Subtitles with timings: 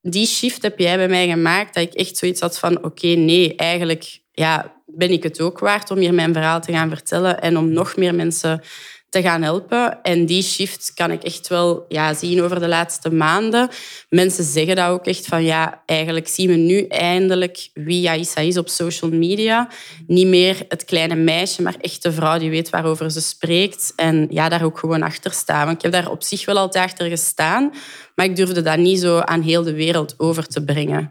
[0.00, 1.74] die shift heb jij bij mij gemaakt.
[1.74, 5.90] Dat ik echt zoiets had van, oké, nee, eigenlijk ja, ben ik het ook waard
[5.90, 8.62] om hier mijn verhaal te gaan vertellen en om nog meer mensen
[9.08, 10.02] te gaan helpen.
[10.02, 13.68] En die shift kan ik echt wel ja, zien over de laatste maanden.
[14.08, 18.56] Mensen zeggen dat ook echt van ja, eigenlijk zien we nu eindelijk wie Aissa is
[18.56, 19.68] op social media.
[20.06, 23.92] Niet meer het kleine meisje, maar echt de vrouw die weet waarover ze spreekt.
[23.96, 25.70] En ja, daar ook gewoon achter staan.
[25.70, 27.72] Ik heb daar op zich wel altijd achter gestaan,
[28.14, 31.10] maar ik durfde dat niet zo aan heel de wereld over te brengen.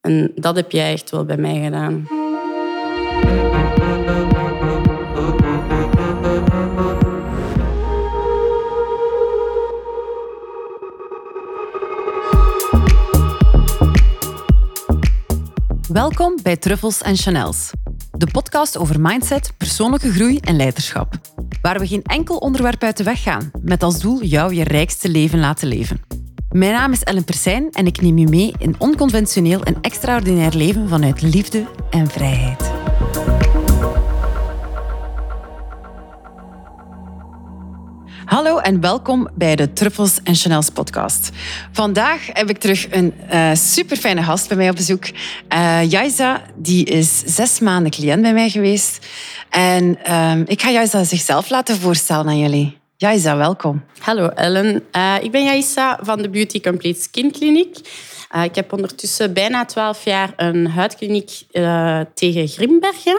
[0.00, 2.23] En dat heb jij echt wel bij mij gedaan.
[15.92, 17.70] Welkom bij Truffles en Chanels,
[18.10, 21.14] de podcast over mindset, persoonlijke groei en leiderschap.
[21.62, 25.08] Waar we geen enkel onderwerp uit de weg gaan, met als doel jou je rijkste
[25.08, 26.00] leven laten leven.
[26.50, 30.88] Mijn naam is Ellen Persijn en ik neem je mee in onconventioneel en extraordinair leven
[30.88, 32.72] vanuit liefde en vrijheid.
[38.24, 41.30] Hallo en welkom bij de Truffles en Chanels podcast.
[41.72, 45.04] Vandaag heb ik terug een uh, super fijne gast bij mij op bezoek.
[45.54, 49.06] Uh, Jaisa, die is zes maanden cliënt bij mij geweest.
[49.50, 52.78] En uh, ik ga Jaisa zichzelf laten voorstellen aan jullie.
[52.96, 53.84] Jaisa, welkom.
[53.98, 54.82] Hallo Ellen.
[54.96, 57.78] Uh, ik ben Jaisa van de Beauty Complete Skin Clinic.
[58.44, 61.30] ik heb ondertussen bijna twaalf jaar een huidkliniek
[62.14, 63.18] tegen Grimbergen.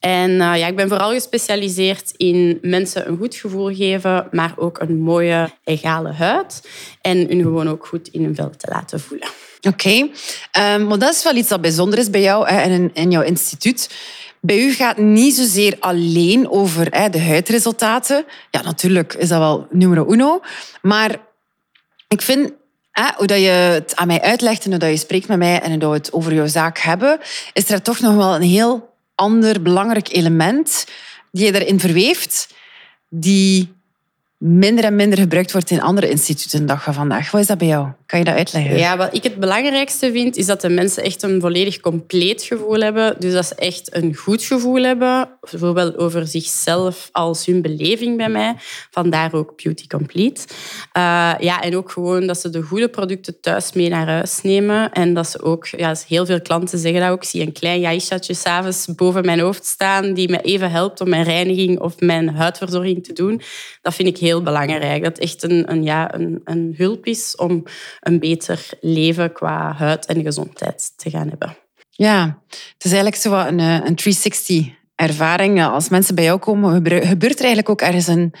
[0.00, 4.80] En uh, ja, ik ben vooral gespecialiseerd in mensen een goed gevoel geven, maar ook
[4.80, 6.68] een mooie, egale huid.
[7.00, 9.28] En hun gewoon ook goed in hun vel te laten voelen.
[9.60, 13.22] Oké, um, maar dat is wel iets dat bijzonder is bij jou en in, jouw
[13.22, 13.90] instituut.
[14.40, 18.24] Bij u gaat niet zozeer alleen over hè, de huidresultaten.
[18.50, 20.40] Ja, natuurlijk is dat wel numero uno.
[20.82, 21.16] Maar
[22.08, 22.52] ik vind
[22.90, 25.60] hè, hoe dat je het aan mij uitlegt en hoe dat je spreekt met mij
[25.60, 27.18] en hoe we het over jouw zaak hebben,
[27.52, 30.86] is er toch nog wel een heel ander belangrijk element
[31.30, 32.54] die je erin verweeft,
[33.08, 33.74] die
[34.36, 37.30] minder en minder gebruikt wordt in andere instituten de dag van vandaag.
[37.30, 37.88] Wat is dat bij jou?
[38.08, 38.76] Kan je dat uitleggen?
[38.76, 42.80] Ja, wat ik het belangrijkste vind, is dat de mensen echt een volledig compleet gevoel
[42.80, 43.16] hebben.
[43.18, 48.28] Dus dat ze echt een goed gevoel hebben, bijvoorbeeld over zichzelf als hun beleving bij
[48.28, 48.54] mij.
[48.90, 50.40] Vandaar ook Beauty Complete.
[50.96, 54.92] Uh, ja, en ook gewoon dat ze de goede producten thuis mee naar huis nemen.
[54.92, 57.80] En dat ze ook, ja, heel veel klanten zeggen dat ook, ik zie een klein
[57.80, 62.28] jaishatje s'avonds boven mijn hoofd staan, die me even helpt om mijn reiniging of mijn
[62.28, 63.40] huidverzorging te doen.
[63.82, 65.04] Dat vind ik heel belangrijk.
[65.04, 67.64] Dat echt een, een, ja, een, een hulp is om
[68.00, 71.56] een beter leven qua huid en gezondheid te gaan hebben.
[71.90, 75.64] Ja, het is eigenlijk zo een, eh, een 360 ervaring.
[75.64, 76.72] Als mensen bij jou komen,
[77.06, 78.34] gebeurt er eigenlijk ook ergens een,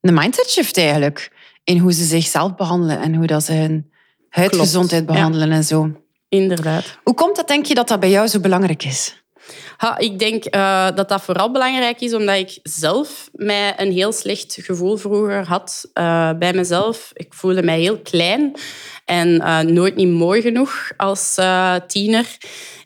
[0.00, 1.30] een mindset shift eigenlijk.
[1.64, 3.90] In hoe ze zichzelf behandelen en hoe dat ze hun
[4.28, 5.92] huidgezondheid behandelen en zo.
[6.28, 6.98] Inderdaad.
[7.02, 9.21] Hoe komt dat, denk je, dat dat bij jou zo belangrijk is?
[9.76, 14.12] Ha, ik denk uh, dat dat vooral belangrijk is omdat ik zelf mij een heel
[14.12, 17.10] slecht gevoel vroeger had uh, bij mezelf.
[17.14, 18.52] Ik voelde mij heel klein
[19.04, 21.38] en uh, nooit niet mooi genoeg als
[21.86, 22.26] tiener.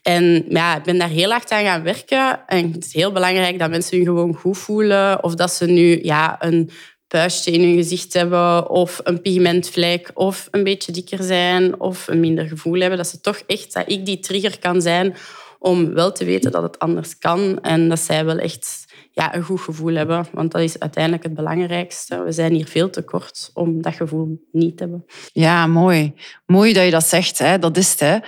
[0.02, 2.40] En ja, ik ben daar heel hard aan gaan werken.
[2.46, 5.24] En het is heel belangrijk dat mensen hun gewoon goed voelen.
[5.24, 6.70] Of dat ze nu ja, een
[7.08, 12.20] puistje in hun gezicht hebben, of een pigmentvlek, of een beetje dikker zijn, of een
[12.20, 12.98] minder gevoel hebben.
[12.98, 15.16] Dat ze toch echt, dat ik die trigger kan zijn
[15.58, 19.42] om wel te weten dat het anders kan en dat zij wel echt ja, een
[19.42, 20.26] goed gevoel hebben.
[20.32, 22.22] Want dat is uiteindelijk het belangrijkste.
[22.22, 25.04] We zijn hier veel te kort om dat gevoel niet te hebben.
[25.32, 26.14] Ja, mooi.
[26.46, 27.38] Mooi dat je dat zegt.
[27.38, 27.58] Hè.
[27.58, 28.00] Dat is het.
[28.00, 28.18] Hè.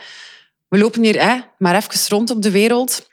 [0.68, 3.08] We lopen hier hè, maar even rond op de wereld.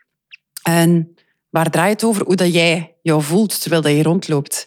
[0.64, 1.16] En
[1.50, 2.26] waar draait het over?
[2.26, 4.66] Hoe dat jij jou voelt terwijl dat je rondloopt.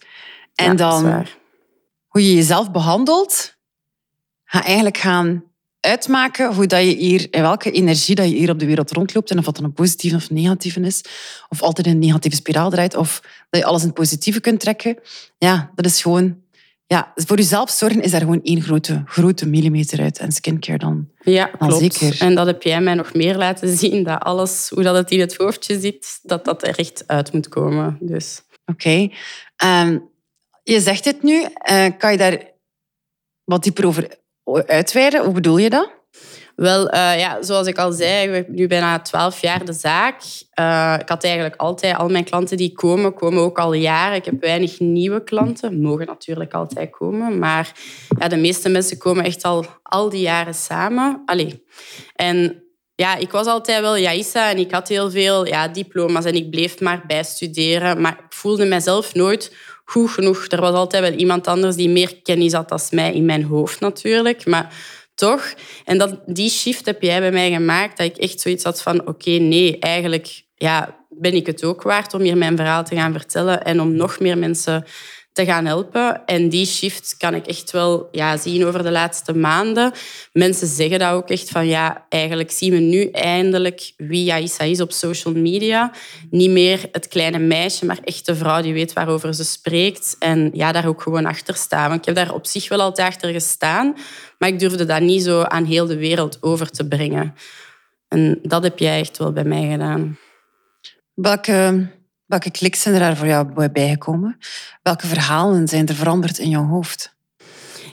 [0.54, 1.26] En dan
[2.06, 3.56] hoe je jezelf behandelt,
[4.44, 5.44] ga eigenlijk gaan
[5.88, 9.30] uitmaken hoe dat je hier, in welke energie dat je hier op de wereld rondloopt
[9.30, 11.04] en of dat een positieve of negatieve is,
[11.48, 14.60] of altijd in een negatieve spiraal draait, of dat je alles in het positieve kunt
[14.60, 14.98] trekken.
[15.38, 16.46] Ja, dat is gewoon...
[16.86, 20.18] Ja, voor jezelf zorgen is daar gewoon één grote, grote millimeter uit.
[20.18, 21.74] En skincare dan, ja, klopt.
[21.74, 22.20] zeker.
[22.20, 25.20] En dat heb jij mij nog meer laten zien, dat alles, hoe dat het in
[25.20, 27.96] het hoofdje zit, dat dat er echt uit moet komen.
[28.00, 28.42] Dus.
[28.66, 29.08] Oké.
[29.56, 29.98] Ehm,
[30.62, 31.46] je zegt het nu.
[31.70, 32.52] Uh, kan je daar
[33.44, 34.18] wat dieper over
[34.66, 35.24] uitweiden?
[35.24, 35.96] Hoe bedoel je dat?
[36.58, 40.22] Wel, uh, ja, zoals ik al zei, ik heb nu bijna twaalf jaar de zaak.
[40.60, 44.16] Uh, ik had eigenlijk altijd, al mijn klanten die komen, komen ook al jaren.
[44.16, 47.38] Ik heb weinig nieuwe klanten, mogen natuurlijk altijd komen.
[47.38, 47.72] Maar
[48.18, 51.22] ja, de meeste mensen komen echt al, al die jaren samen.
[51.24, 51.64] Allee.
[52.14, 52.62] En
[52.94, 56.50] ja, ik was altijd wel Jaissa en ik had heel veel ja, diploma's en ik
[56.50, 58.00] bleef maar bijstuderen.
[58.00, 59.52] Maar ik voelde mezelf nooit
[59.90, 60.46] goed genoeg.
[60.46, 63.80] Er was altijd wel iemand anders die meer kennis had dan mij in mijn hoofd
[63.80, 64.46] natuurlijk.
[64.46, 64.74] Maar
[65.14, 65.54] toch?
[65.84, 69.06] En dat, die shift heb jij bij mij gemaakt, dat ik echt zoiets had van,
[69.06, 73.12] oké, nee, eigenlijk ja, ben ik het ook waard om hier mijn verhaal te gaan
[73.12, 74.84] vertellen en om nog meer mensen
[75.38, 76.24] te gaan helpen.
[76.26, 79.92] En die shift kan ik echt wel ja, zien over de laatste maanden.
[80.32, 84.80] Mensen zeggen dat ook echt van ja, eigenlijk zien we nu eindelijk wie Yaisa is
[84.80, 85.92] op social media.
[86.30, 90.16] Niet meer het kleine meisje, maar echt de vrouw die weet waarover ze spreekt.
[90.18, 91.92] En ja, daar ook gewoon achter staan.
[91.92, 93.96] Ik heb daar op zich wel altijd achter gestaan,
[94.38, 97.34] maar ik durfde dat niet zo aan heel de wereld over te brengen.
[98.08, 100.18] En dat heb jij echt wel bij mij gedaan.
[101.14, 101.88] Welke
[102.28, 104.38] Welke kliks zijn er daar voor jou bijgekomen?
[104.82, 107.17] Welke verhalen zijn er veranderd in jouw hoofd?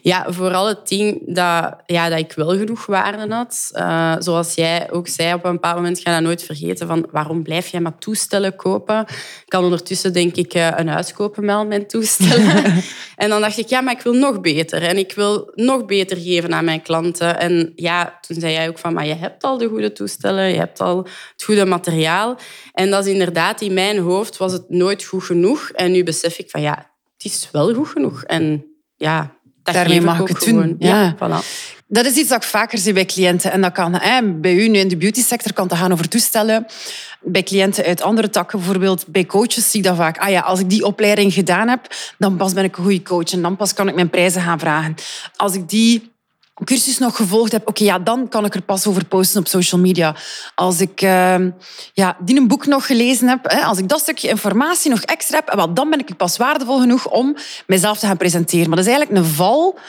[0.06, 3.70] Ja, vooral het ding dat, ja, dat ik wel genoeg waarde had.
[3.74, 6.88] Uh, zoals jij ook zei, op een bepaald moment ga je dat nooit vergeten.
[6.88, 9.00] Van waarom blijf jij maar toestellen kopen?
[9.10, 12.64] Ik kan ondertussen denk ik eh, een huis kopen met al mijn toestellen.
[13.16, 14.84] en dan dacht ik, ja, maar ik wil nog beter.
[14.84, 17.40] En ik wil nog beter geven aan mijn klanten.
[17.40, 20.50] En ja, toen zei jij ook van, maar je hebt al de goede toestellen.
[20.50, 20.98] Je hebt al
[21.32, 22.38] het goede materiaal.
[22.74, 25.70] En dat is inderdaad, in mijn hoofd was het nooit goed genoeg.
[25.70, 28.24] En nu besef ik van, ja, het is wel goed genoeg.
[28.24, 28.66] En
[28.96, 29.35] ja,
[29.74, 30.76] daarmee mag ik het doen.
[30.80, 31.16] Ja.
[31.16, 31.74] voilà.
[31.88, 33.52] Dat is iets dat ik vaker zie bij cliënten.
[33.52, 36.10] En dat kan hè, bij u nu in de beauty sector kan het gaan over
[36.10, 36.66] toestellen.
[37.22, 40.18] Bij cliënten uit andere takken, bijvoorbeeld bij coaches, zie ik dat vaak.
[40.18, 43.32] Ah ja, als ik die opleiding gedaan heb, dan pas ben ik een goede coach.
[43.32, 44.96] En dan pas kan ik mijn prijzen gaan vragen.
[45.36, 46.15] Als ik die
[46.64, 49.82] cursus nog gevolgd heb, oké, ja, dan kan ik er pas over posten op social
[49.82, 50.16] media.
[50.56, 51.36] Als ik uh,
[51.94, 55.38] ja, die een boek nog gelezen heb, hè, als ik dat stukje informatie nog extra
[55.38, 57.36] heb, wel, dan ben ik pas waardevol genoeg om
[57.68, 58.68] mezelf te gaan presenteren.
[58.68, 59.80] Maar dat is eigenlijk een val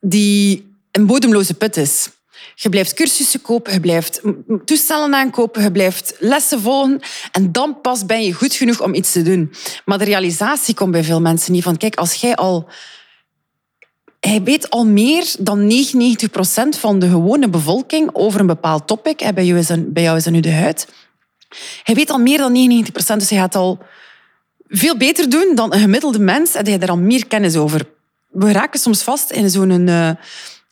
[0.00, 2.08] die een bodemloze put is.
[2.54, 4.20] Je blijft cursussen kopen, je blijft
[4.64, 7.00] toestellen aankopen, je blijft lessen volgen
[7.32, 9.52] en dan pas ben je goed genoeg om iets te doen.
[9.84, 12.68] Maar de realisatie komt bij veel mensen niet van, kijk, als jij al
[14.20, 19.34] hij weet al meer dan 99% van de gewone bevolking over een bepaald topic.
[19.34, 20.88] Bij jou is dat, bij jou is nu de huid.
[21.82, 23.78] Hij weet al meer dan 99%, dus hij gaat al
[24.68, 26.54] veel beter doen dan een gemiddelde mens.
[26.54, 27.94] En hij er al meer kennis over.
[28.30, 30.10] We raken soms vast in zo'n uh,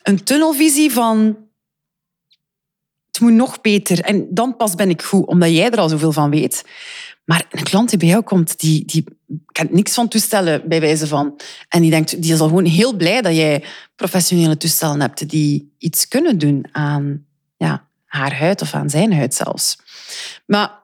[0.03, 1.37] een tunnelvisie van
[3.07, 4.01] het moet nog beter.
[4.01, 6.65] En dan pas ben ik goed, omdat jij er al zoveel van weet.
[7.25, 9.05] Maar een klant die bij jou komt, die, die
[9.53, 11.41] kent niks van toestellen, bij wijze van.
[11.69, 13.65] En die, denkt, die is al gewoon heel blij dat jij
[13.97, 17.27] professionele toestellen hebt die iets kunnen doen aan
[17.57, 19.79] ja, haar huid of aan zijn huid zelfs.
[20.47, 20.83] Maar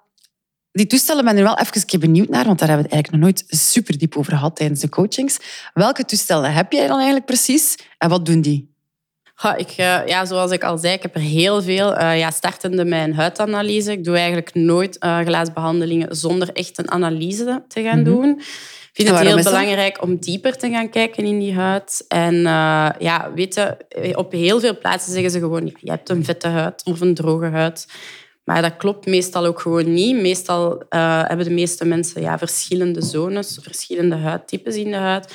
[0.72, 3.46] die toestellen ben ik wel even benieuwd naar, want daar hebben we het eigenlijk nog
[3.48, 5.38] nooit super diep over gehad tijdens de coachings.
[5.74, 8.74] Welke toestellen heb jij dan eigenlijk precies en wat doen die?
[9.48, 11.98] Ik, uh, ja, zoals ik al zei, ik heb er heel veel.
[12.00, 13.92] Uh, ja, startende een huidanalyse.
[13.92, 18.14] Ik doe eigenlijk nooit uh, glaasbehandelingen zonder echt een analyse te gaan mm -hmm.
[18.14, 18.38] doen.
[18.38, 22.04] Ik vind het heel belangrijk om dieper te gaan kijken in die huid.
[22.08, 22.34] En
[22.98, 23.76] ja, weet je,
[24.16, 27.14] op heel veel plaatsen zeggen ze gewoon, ja, je hebt een vette huid of een
[27.14, 27.86] droge huid.
[28.44, 30.20] Maar dat klopt meestal ook gewoon niet.
[30.20, 35.34] Meestal hebben de meeste mensen ja, verschillende zones, verschillende huidtypes in de huid.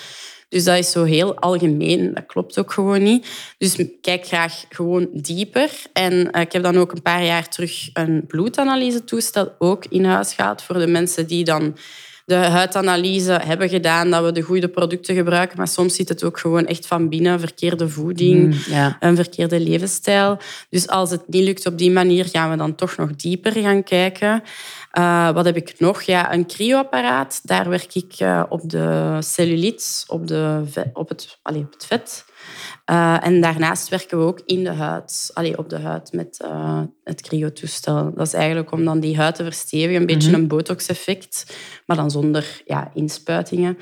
[0.56, 2.14] Dus dat is zo heel algemeen.
[2.14, 3.28] Dat klopt ook gewoon niet.
[3.58, 5.70] Dus kijk graag gewoon dieper.
[5.94, 10.34] En eh, ik heb dan ook een paar jaar terug een bloedanalyse-toestel ook in huis
[10.34, 11.78] gehad voor de mensen die dan
[12.26, 15.58] de huidanalyse hebben gedaan, dat we de goede producten gebruiken.
[15.58, 17.40] Maar soms zit het ook gewoon echt van binnen.
[17.40, 20.38] Verkeerde voeding, mm, een verkeerde levensstijl.
[20.70, 23.84] Dus als het niet lukt op die manier, gaan we dan toch nog dieper gaan
[23.84, 24.44] kijken.
[24.94, 26.02] Uh, wat heb ik nog?
[26.02, 27.40] Ja, een cryoapparaat.
[27.44, 30.64] Daar werk ik uh, op de cellulite, op, de
[30.94, 32.26] op, het, allez, op het vet.
[32.92, 36.82] Uh, en daarnaast werken we ook in de huid, allee, op de huid met uh,
[37.04, 38.14] het cryotoestel.
[38.14, 40.44] Dat is eigenlijk om dan die huid te verstevigen, een beetje mm -hmm.
[40.44, 43.78] een botox-effect, maar dan zonder ja, inspuitingen.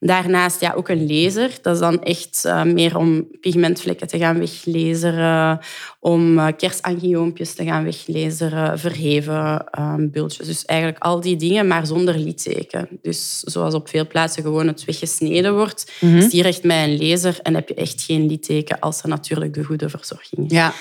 [0.00, 1.58] Daarnaast ja, ook een laser.
[1.62, 5.60] Dat is dan echt uh, meer om pigmentvlekken te gaan weglezeren,
[6.00, 10.46] om uh, te gaan weglezeren, verheven um, bultjes.
[10.46, 12.88] Dus eigenlijk al die dingen, maar zonder litteken.
[13.02, 16.18] Dus zoals op veel plaatsen gewoon het weggesneden wordt, mm -hmm.
[16.18, 19.54] is hier echt met een laser en heb je echt geen litteken als er natuurlijk
[19.54, 20.56] de goede verzorging is.
[20.56, 20.72] Ja.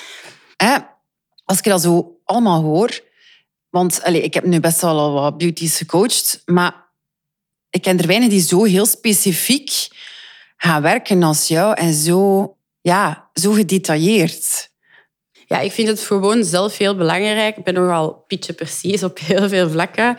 [0.55, 0.77] Eh,
[1.45, 2.99] als ik dat zo allemaal hoor,
[3.69, 6.86] want allez, ik heb nu best wel al wat beauties gecoacht, maar
[7.69, 9.87] ik ken er weinig die zo heel specifiek
[10.57, 14.69] gaan werken als jou en zo, ja, zo gedetailleerd.
[15.45, 17.57] Ja, ik vind het gewoon zelf heel belangrijk.
[17.57, 20.17] Ik ben nogal pietje precies op heel veel vlakken.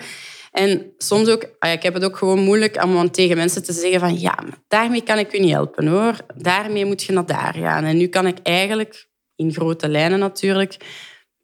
[0.52, 4.00] En soms ook, ah ik heb het ook gewoon moeilijk om tegen mensen te zeggen
[4.00, 4.38] van ja,
[4.69, 6.17] daarmee kan ik u niet helpen hoor.
[6.35, 7.85] Daarmee moet je naar daar gaan.
[7.85, 10.76] En nu kan ik eigenlijk, in grote lijnen natuurlijk,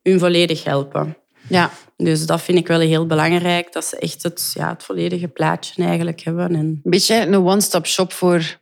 [0.03, 1.17] u volledig helpen.
[1.49, 1.71] Ja.
[1.97, 5.83] Dus dat vind ik wel heel belangrijk, dat ze echt het, ja, het volledige plaatje
[5.83, 6.55] eigenlijk hebben.
[6.55, 6.65] En...
[6.65, 8.57] Een beetje een one-stop shop voor,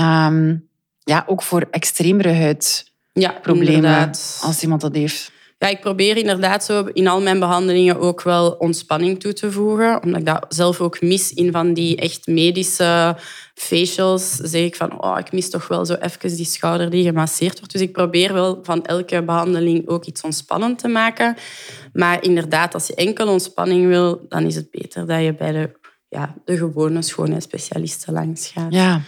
[0.00, 2.92] um, ja, ook voor extremere huid.
[3.12, 4.40] Ja, problemen inderdaad.
[4.42, 5.32] als iemand dat heeft.
[5.58, 10.02] Ja, ik probeer inderdaad zo in al mijn behandelingen ook wel ontspanning toe te voegen.
[10.02, 13.16] Omdat ik dat zelf ook mis in van die echt medische
[13.54, 14.34] facials.
[14.34, 17.72] Zeg ik van, oh, ik mis toch wel zo even die schouder die gemasseerd wordt.
[17.72, 21.36] Dus ik probeer wel van elke behandeling ook iets ontspannend te maken.
[21.92, 25.70] Maar inderdaad, als je enkel ontspanning wil, dan is het beter dat je bij de,
[26.08, 28.72] ja, de gewone schoonheidsspecialisten langs gaat.
[28.72, 29.00] Ja,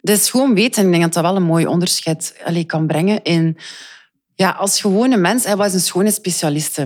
[0.00, 0.84] dus gewoon weten.
[0.84, 3.56] Ik denk dat dat wel een mooi onderscheid allee, kan brengen in...
[4.34, 6.82] Ja, als gewone mens, hij was een schoonheidsspecialiste.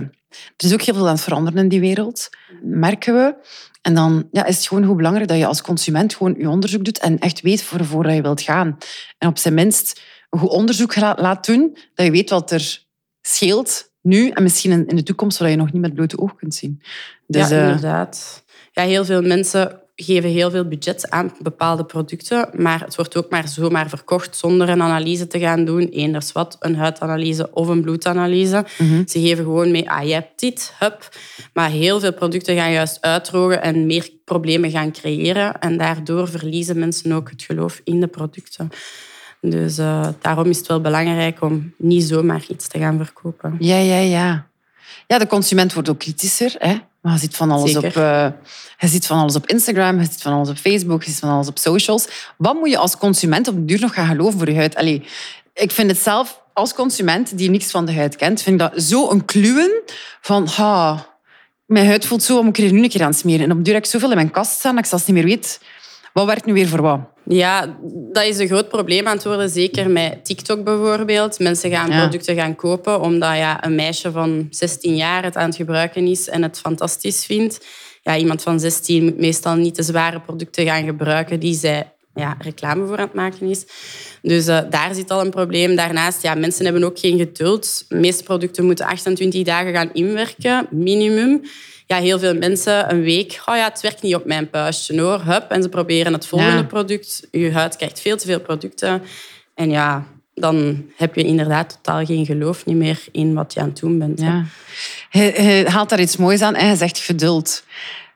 [0.57, 2.29] Er is ook heel veel aan het veranderen in die wereld,
[2.61, 3.35] merken we.
[3.81, 6.85] En dan ja, is het gewoon goed belangrijk dat je als consument gewoon je onderzoek
[6.85, 8.77] doet en echt weet waarvoor je wilt gaan.
[9.17, 12.85] En op zijn minst een goed onderzoek laat doen, dat je weet wat er
[13.21, 16.55] scheelt nu en misschien in de toekomst, zodat je nog niet met blote oog kunt
[16.55, 16.81] zien.
[17.27, 18.43] Dus, ja, inderdaad.
[18.71, 23.29] Ja, heel veel mensen geven heel veel budget aan bepaalde producten, maar het wordt ook
[23.29, 25.87] maar zomaar verkocht zonder een analyse te gaan doen.
[25.87, 28.65] Eenders wat, een huidanalyse of een bloedanalyse.
[28.77, 29.07] Mhm.
[29.07, 31.09] Ze geven gewoon mee, ah, je hebt dit, hup.
[31.53, 35.59] Maar heel veel producten gaan juist uitdrogen en meer problemen gaan creëren.
[35.59, 38.69] En daardoor verliezen mensen ook het geloof in de producten.
[39.41, 43.55] Dus uh, daarom is het wel belangrijk om niet zomaar iets te gaan verkopen.
[43.59, 44.47] Ja, ja, ja.
[45.07, 46.55] Ja, de consument wordt ook kritischer.
[46.57, 46.75] Hè?
[47.07, 48.27] Maar je ziet van alles op, uh,
[48.77, 51.29] je ziet van alles op Instagram, je ziet van alles op Facebook, je ziet van
[51.29, 52.07] alles op socials.
[52.37, 54.75] Wat moet je als consument op de duur nog gaan geloven voor je huid?
[54.75, 55.03] Allee,
[55.53, 58.83] ik vind het zelf als consument die niks van de huid kent, vind ik dat
[58.83, 59.71] zo een kluwen
[60.21, 61.07] van ha,
[61.65, 63.45] mijn huid voelt zo, moet ik er nu een keer aan smeren?
[63.45, 65.15] En op de duur heb ik zoveel in mijn kast staan dat ik zelfs niet
[65.15, 65.59] meer weet
[66.17, 66.99] wat werkt nu weer voor wat.
[67.23, 67.77] Ja,
[68.11, 69.49] dat is een groot probleem aan het worden.
[69.49, 71.39] Zeker met TikTok bijvoorbeeld.
[71.39, 71.99] Mensen gaan Ja.
[71.99, 76.29] producten gaan kopen omdat ja, een meisje van 16 jaar het aan het gebruiken is
[76.29, 77.65] en het fantastisch vindt.
[78.03, 82.37] Ja, iemand van 16 moet meestal niet de zware producten gaan gebruiken die zij ja,
[82.39, 83.65] reclame voor aan het maken is.
[84.21, 85.75] Dus eh, daar zit al een probleem.
[85.75, 87.85] Daarnaast, ja, mensen hebben ook geen geduld.
[87.89, 91.41] De meeste producten moeten 28 dagen gaan inwerken, minimum.
[91.87, 95.21] Ja, heel veel mensen een week, oh ja, het werkt niet op mijn puistje hoor,
[95.21, 95.51] hup.
[95.51, 96.63] En ze proberen het volgende Ja.
[96.63, 97.27] product.
[97.31, 99.03] Je huid krijgt veel te veel producten.
[99.53, 103.67] En ja, dan heb je inderdaad totaal geen geloof niet meer in wat je aan
[103.67, 104.19] het doen bent.
[104.19, 104.45] Ja.
[105.11, 107.63] Je, je haalt daar iets moois aan en je zegt geduld.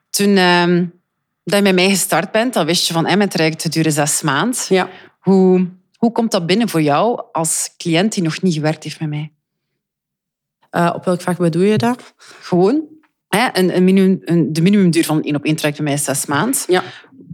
[0.10, 0.86] Toen ehm,
[1.44, 4.60] dat je met mij gestart bent, dan wist je van, mijn traject duurde zes maanden.
[4.70, 4.90] Ja.
[5.20, 9.10] Hoe, hoe komt dat binnen voor jou als cliënt die nog niet gewerkt heeft met
[9.10, 9.32] mij?
[10.70, 12.14] Eh, op welk vak bedoel je dat?
[12.18, 12.82] Gewoon,
[13.36, 16.04] hè, een, een minimum, een, de minimumduur van één op één traject bij mij is
[16.04, 16.62] zes maanden.
[16.68, 16.84] Ja.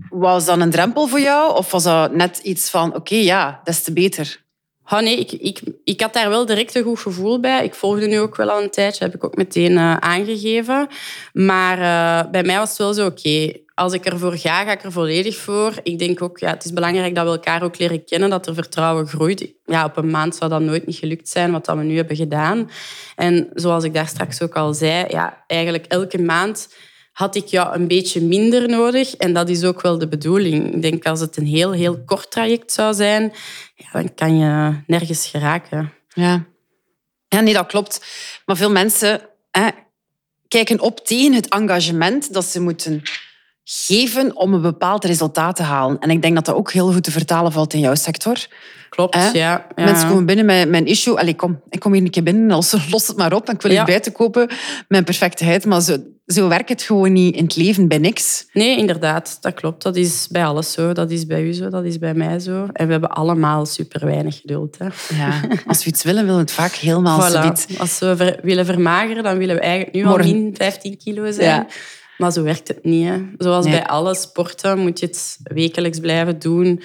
[0.10, 1.56] Was dat een drempel voor jou?
[1.56, 4.46] Of was dat net iets van, oké, ja, des te beter?
[4.90, 7.64] Oh nee, ik, ik, ik had daar wel direct een goed gevoel bij.
[7.64, 10.88] Ik volgde nu ook wel al een tijdje, heb ik ook meteen eh, aangegeven.
[11.34, 14.84] Maar eh, bij mij was het wel zo, oké, als ik ervoor ga, ga ik
[14.84, 15.74] er volledig voor.
[15.84, 18.54] Ik denk ook, ja, het is belangrijk dat we elkaar ook leren kennen, dat er
[18.54, 19.54] vertrouwen groeit.
[19.66, 22.70] Ja, op een maand zou dat nooit niet gelukt zijn, wat we nu hebben gedaan.
[23.16, 26.68] En zoals ik daar straks ook al zei, ja, eigenlijk elke maand
[27.18, 29.16] had ik ja, een beetje minder nodig.
[29.16, 30.74] En dat is ook wel de bedoeling.
[30.74, 33.34] Ik denk als het een heel, heel kort traject zou zijn,
[33.76, 35.94] ja, dan kan je nergens geraken.
[36.08, 36.46] Ja.
[37.28, 38.06] ja, nee, dat klopt.
[38.46, 39.22] Maar veel mensen
[39.52, 39.68] hè,
[40.48, 43.02] kijken op tegen het engagement dat ze moeten
[43.64, 46.00] geven om een bepaald resultaat te halen.
[46.00, 48.48] En ik denk dat dat ook heel goed te vertalen valt in jouw sector.
[48.90, 49.32] Klopt, ja.
[49.34, 49.68] ja.
[49.76, 51.18] Mensen komen binnen met, een issue.
[51.18, 53.50] Allee, kom, ik kom hier een keer binnen, los, los het maar op.
[53.50, 53.80] Ik wil Ja.
[53.82, 54.50] iets buiten kopen
[54.88, 55.66] perfecte huid.
[55.66, 55.98] Maar zo,
[56.28, 58.46] zo werkt het gewoon niet in het leven, bij niks.
[58.54, 59.84] Nee, inderdaad, dat klopt.
[59.84, 60.94] Dat is bij alles zo.
[60.94, 62.68] Dat is bij u zo, dat is bij mij zo.
[62.74, 64.78] En we hebben allemaal super weinig geduld.
[64.78, 64.86] Hè.
[65.18, 67.78] Ja, als we iets willen, willen we het vaak helemaal Voilà.
[67.78, 70.26] Als we ver- willen vermageren, dan willen we eigenlijk nu Morgen.
[70.26, 71.48] al min 15 kilo zijn.
[71.48, 71.68] Ja.
[72.18, 73.08] Maar zo werkt het niet.
[73.08, 73.22] Hè.
[73.38, 73.74] Zoals Nee.
[73.74, 76.82] bij alle sporten moet je het wekelijks blijven doen.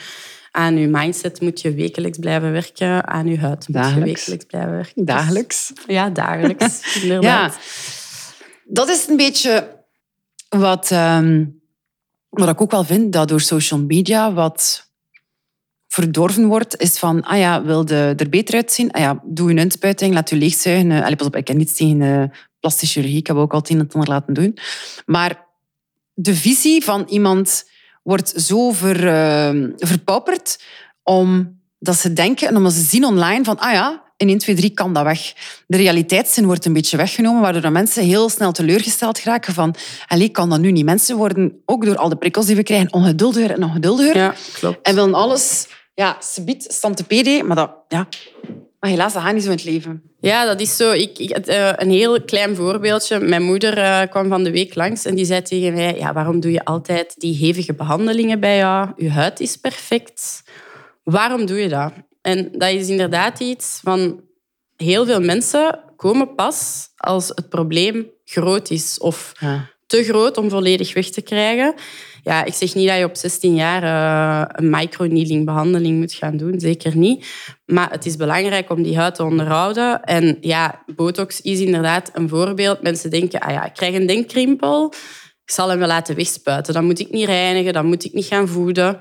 [0.51, 3.07] Aan je mindset moet je wekelijks blijven werken.
[3.09, 4.05] Aan je huid moet Dagelijks.
[4.05, 4.93] je wekelijks blijven werken.
[4.95, 5.73] Dus- Dagelijks.
[5.87, 6.81] Ja, dagelijks.
[7.03, 7.57] Inderdaad.
[8.73, 9.85] Dat is een beetje
[10.49, 11.45] wat, ehm,
[12.29, 14.91] wat ik ook wel vind, dat door social media wat
[15.89, 18.91] verdorven wordt, is van, ah ja, wil er beter uitzien?
[18.91, 20.91] Ah ja, doe een uitspuiting, laat je leegzuigen.
[20.91, 23.63] Eh, allee, pas op, ik heb niets tegen eh, plastische chirurgie, ik heb ook al
[23.63, 24.59] het ander laten doen.
[25.07, 25.47] Maar
[26.15, 27.65] de visie van iemand
[28.03, 30.63] wordt zo ver, eh, verpauperd
[31.03, 34.71] omdat ze denken en omdat ze zien online van, ah ja, in 1, 2, 3
[34.71, 35.33] kan dat weg.
[35.67, 39.75] De realiteitszin wordt een beetje weggenomen, waardoor mensen heel snel teleurgesteld geraken van,
[40.07, 40.85] allee, kan dat nu niet?
[40.85, 44.17] Mensen worden, ook door al de prikkels die we krijgen, ongeduldiger en ongeduldiger.
[44.17, 44.79] Ja, klopt.
[44.83, 48.09] En willen alles, ja, subiet, stand te PD, maar dat, ja...
[48.83, 50.03] Maar helaas, dat gaat niet zo in het leven.
[50.21, 50.93] Ja, dat is zo.
[50.93, 53.21] Ik, eh, een heel klein voorbeeldje.
[53.21, 55.97] Mijn moeder eh, kwam van de week langs en die zei tegen mij...
[55.97, 58.89] Ja, waarom doe je altijd die hevige behandelingen bij jou?
[58.97, 60.43] Je huid is perfect.
[61.03, 61.93] Waarom doe je dat?
[62.23, 64.21] En dat is inderdaad iets van...
[64.77, 69.71] heel veel mensen komen pas als het probleem groot is of Ja.
[69.87, 71.75] te groot om volledig weg te krijgen.
[72.23, 76.37] Ja, ik zeg niet dat je op 16 jaar eh, een microneedling behandeling moet gaan
[76.37, 77.27] doen, zeker niet.
[77.65, 80.03] Maar het is belangrijk om die huid te onderhouden.
[80.03, 82.83] En ja, botox is inderdaad een voorbeeld.
[82.83, 84.93] Mensen denken, ah ja, ik krijg een denkkrimpel,
[85.45, 86.75] ik zal hem wel laten wegspuiten.
[86.75, 88.99] Dan moet ik niet reinigen, dan moet ik niet gaan voeden.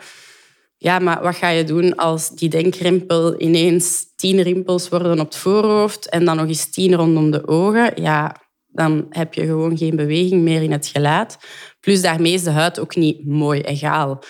[0.84, 5.36] Ja, maar wat ga je doen als die denkkrimpel ineens tien rimpels worden op het
[5.36, 8.02] voorhoofd en dan nog eens tien rondom de ogen?
[8.02, 8.36] Ja,
[8.68, 11.38] dan heb je gewoon geen beweging meer in het gelaat.
[11.80, 14.24] Plus daarmee is de huid ook niet mooi egaal.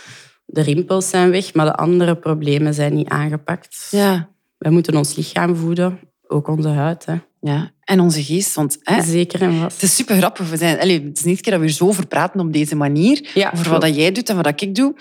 [0.45, 3.87] De rimpels zijn weg, maar de andere problemen zijn niet aangepakt.
[3.91, 4.29] Ja.
[4.57, 7.05] Wij moeten ons lichaam voeden, ook onze huid.
[7.05, 7.15] Hè.
[7.41, 7.71] ja.
[7.83, 8.55] En onze geest.
[8.55, 9.83] Want hè, Zeker en het vast.
[9.83, 10.49] is super grappig.
[10.49, 12.75] We zijn, allee, het is niet keer dat we hier zo over praten op deze
[12.75, 13.29] manier.
[13.33, 14.95] Ja, over wat dat jij doet en wat dat ik doe.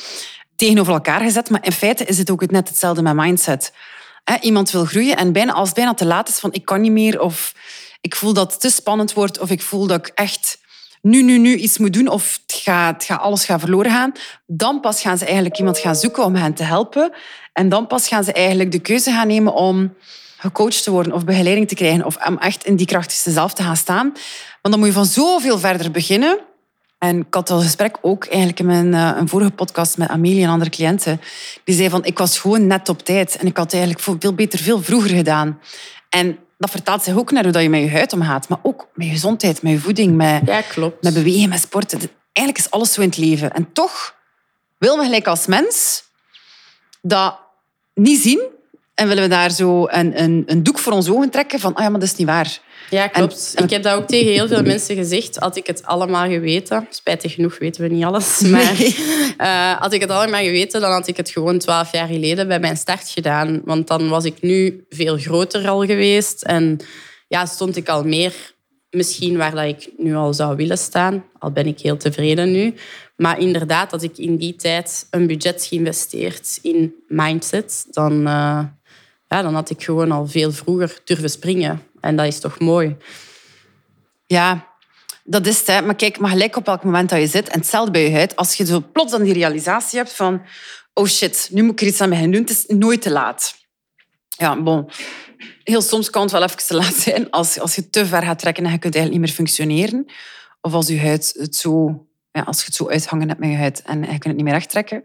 [0.60, 1.50] Tegenover elkaar gezet.
[1.50, 3.72] Maar in feite is het ook net hetzelfde met mindset.
[4.40, 6.92] Iemand wil groeien en bijna, als het bijna te laat is van ik kan niet
[6.92, 7.54] meer of
[8.00, 10.58] ik voel dat het te spannend wordt of ik voel dat ik echt
[11.02, 14.12] nu, nu, nu iets moet doen of het gaat, het gaat, alles gaat verloren gaan,
[14.46, 17.12] dan pas gaan ze eigenlijk iemand gaan zoeken om hen te helpen.
[17.52, 19.94] En dan pas gaan ze eigenlijk de keuze gaan nemen om
[20.36, 23.62] gecoacht te worden of begeleiding te krijgen of om echt in die krachtigste zelf te
[23.62, 24.12] gaan staan.
[24.62, 26.38] Want dan moet je van zoveel verder beginnen.
[27.00, 30.08] En ik had al een gesprek ook eigenlijk in mijn eh, een vorige podcast met
[30.08, 31.20] Amelie en andere cliënten.
[31.64, 33.36] Die zei van, ik was gewoon net op tijd.
[33.36, 35.60] En ik had eigenlijk veel- beter, veel vroeger gedaan.
[36.08, 38.48] En dat vertaalt zich ook naar hoe dat je met je huid omgaat.
[38.48, 41.02] Maar ook met je gezondheid, met je voeding, met, Ja, klopt.
[41.02, 41.98] met bewegen, met sporten.
[42.32, 43.52] Eigenlijk is alles zo in het leven.
[43.52, 44.14] En toch
[44.78, 46.02] wil me gelijk als mens
[47.02, 47.38] dat
[47.94, 48.40] niet zien.
[48.94, 51.82] En willen we daar zo een, een, een doek voor onze ogen trekken van, ah
[51.82, 52.58] ja, maar dat is niet waar.
[52.90, 53.52] Ja, klopt.
[53.56, 55.36] En- ik heb dat ook tegen heel veel mensen gezegd.
[55.36, 58.96] Had ik het allemaal geweten, spijtig genoeg weten we niet alles, maar Nee.
[59.36, 62.60] eh, had ik het allemaal geweten, dan had ik het gewoon twaalf jaar geleden bij
[62.60, 63.60] mijn start gedaan.
[63.64, 66.78] Want dan was ik nu veel groter al geweest en
[67.28, 68.54] ja, stond ik al meer
[68.90, 71.24] misschien waar dat ik nu al zou willen staan.
[71.38, 72.74] Al ben ik heel tevreden nu.
[73.16, 78.64] Maar inderdaad, had ik in die tijd een budget geïnvesteerd in mindset, dan, eh,
[79.28, 81.82] ja, dan had ik gewoon al veel vroeger durven springen.
[82.00, 82.96] En dat is toch mooi.
[84.26, 84.66] Ja,
[85.24, 85.84] dat is het.
[85.84, 87.48] Maar kijk, maar gelijk op welk moment dat je zit.
[87.48, 88.36] En hetzelfde bij je huid.
[88.36, 90.42] Als je zo plots dan die realisatie hebt van...
[90.94, 92.40] Oh shit, nu moet ik er iets aan beginnen doen.
[92.40, 93.54] Het is nooit te laat.
[94.28, 94.90] Ja, bon.
[95.64, 98.38] Heel soms kan het wel even te laat zijn als, als je te ver gaat
[98.38, 100.06] trekken en je kunt eigenlijk niet meer functioneren.
[100.60, 102.04] Of als je huid het zo...
[102.32, 104.44] Ja, als je het zo uithangen hebt met je huid en je kunt het niet
[104.44, 105.02] meer recht trekken.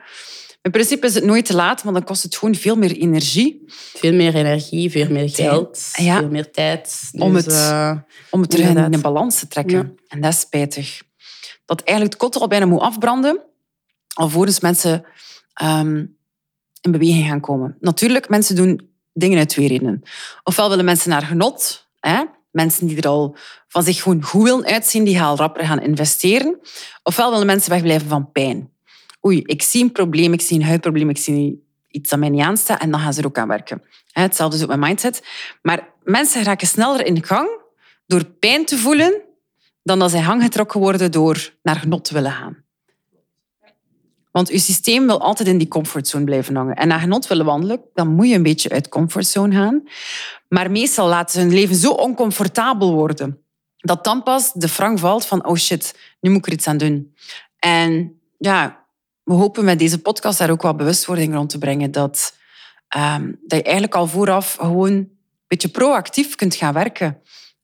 [0.65, 3.63] In principe is het nooit te laat, want dan kost het gewoon veel meer energie
[3.67, 6.17] Veel meer energie, veel meer geld, Ja.
[6.19, 7.09] veel meer tijd.
[7.17, 7.91] Om Dus, het- eh,
[8.29, 9.77] om het terug in balans te trekken.
[9.77, 9.91] Ja.
[10.07, 11.01] En dat is spijtig.
[11.65, 13.41] Dat eigenlijk de kot al bijna moet afbranden,
[14.13, 15.05] alvorens mensen
[15.53, 16.05] ehm,
[16.81, 17.77] in beweging gaan komen.
[17.79, 20.01] Natuurlijk, mensen doen dingen uit twee redenen.
[20.43, 22.23] Ofwel willen mensen naar genot, hè?
[22.51, 23.35] mensen die er al
[23.67, 26.59] van zich gewoon goed willen uitzien, die gaan rapper gaan investeren.
[27.03, 28.69] Ofwel willen mensen wegblijven van pijn.
[29.25, 32.43] Oei, ik zie een probleem, ik zie een huidprobleem, ik zie iets dat mij niet
[32.43, 33.83] aanstaat en dan gaan ze er ook aan werken.
[34.11, 35.23] Hetzelfde is ook met mindset.
[35.61, 37.49] Maar mensen raken sneller in gang
[38.07, 39.21] door pijn te voelen
[39.83, 42.63] dan dat zij hanggetrokken worden door naar genot te willen gaan.
[44.31, 46.75] Want je systeem wil altijd in die comfortzone blijven hangen.
[46.75, 49.83] En naar genot willen wandelen, dan moet je een beetje uit comfortzone gaan.
[50.47, 53.43] Maar meestal laten ze hun leven zo oncomfortabel worden,
[53.77, 56.77] dat dan pas de frank valt van, oh shit, nu moet ik er iets aan
[56.77, 57.15] doen.
[57.59, 58.84] En ja,
[59.25, 62.35] we hopen met deze podcast daar ook wat bewustwording rond te brengen, dat,
[62.87, 67.19] ehm, dat je eigenlijk al vooraf gewoon een beetje proactief kunt gaan werken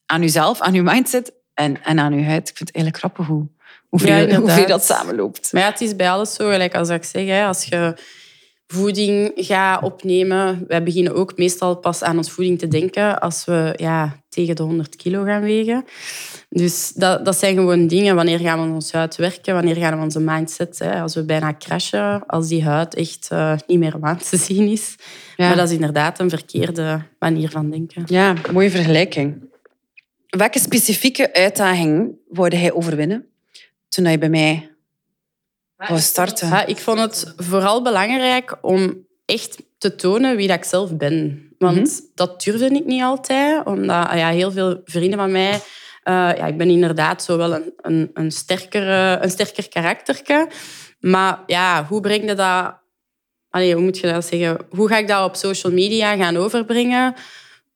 [0.05, 2.49] aan jezelf, aan je mindset en, en aan je huid.
[2.49, 3.47] Ik vind het eigenlijk grappig hoe,
[3.89, 4.57] hoe, Ja, veel, hoe inderdaad.
[4.57, 5.51] veel dat samenloopt.
[5.51, 7.25] Maar ja, het is bij alles zo, gelijk als ik zeg.
[7.25, 7.95] Hè, als je
[8.71, 13.73] voeding gaat opnemen, wij beginnen ook meestal pas aan ons voeding te denken als we
[13.75, 15.85] ja, tegen de 100 kilo gaan wegen.
[16.49, 18.15] Dus dat, dat zijn gewoon dingen.
[18.15, 19.53] Wanneer gaan we ons huid werken?
[19.53, 20.79] Wanneer gaan we onze mindset?
[20.79, 21.01] Hè?
[21.01, 24.95] Als we bijna crashen, als die huid echt eh, niet meer aan te zien is.
[25.35, 25.47] Ja.
[25.47, 28.03] Maar dat is inderdaad een verkeerde manier van denken.
[28.05, 29.49] Ja, mooie vergelijking.
[30.27, 33.25] Welke specifieke uitdaging wou hij overwinnen
[33.89, 34.70] toen je bij mij
[35.87, 36.47] wou starten?
[36.47, 41.49] Ja, ik vond het vooral belangrijk om echt te tonen wie dat ik zelf ben.
[41.57, 45.51] Want dat durfde ik niet altijd, omdat ah ja, heel veel vrienden van mij...
[46.03, 50.49] eh, ja, ik ben inderdaad zo wel een, een, een, sterkere, een sterker karakterke.
[50.99, 52.79] Maar ja, hoe breng je dat...
[53.49, 54.57] Allee, hoe moet je dat zeggen?
[54.69, 57.13] Hoe ga ik dat op social media gaan overbrengen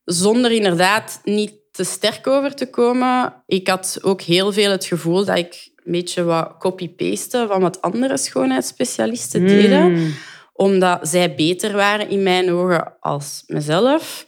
[0.04, 3.44] zonder inderdaad niet te sterk over te komen?
[3.46, 7.82] Ik had ook heel veel het gevoel dat ik een beetje wat copy-paste van wat
[7.82, 10.14] andere schoonheidsspecialisten deden Mm.
[10.54, 14.26] omdat zij beter waren in mijn ogen als mezelf.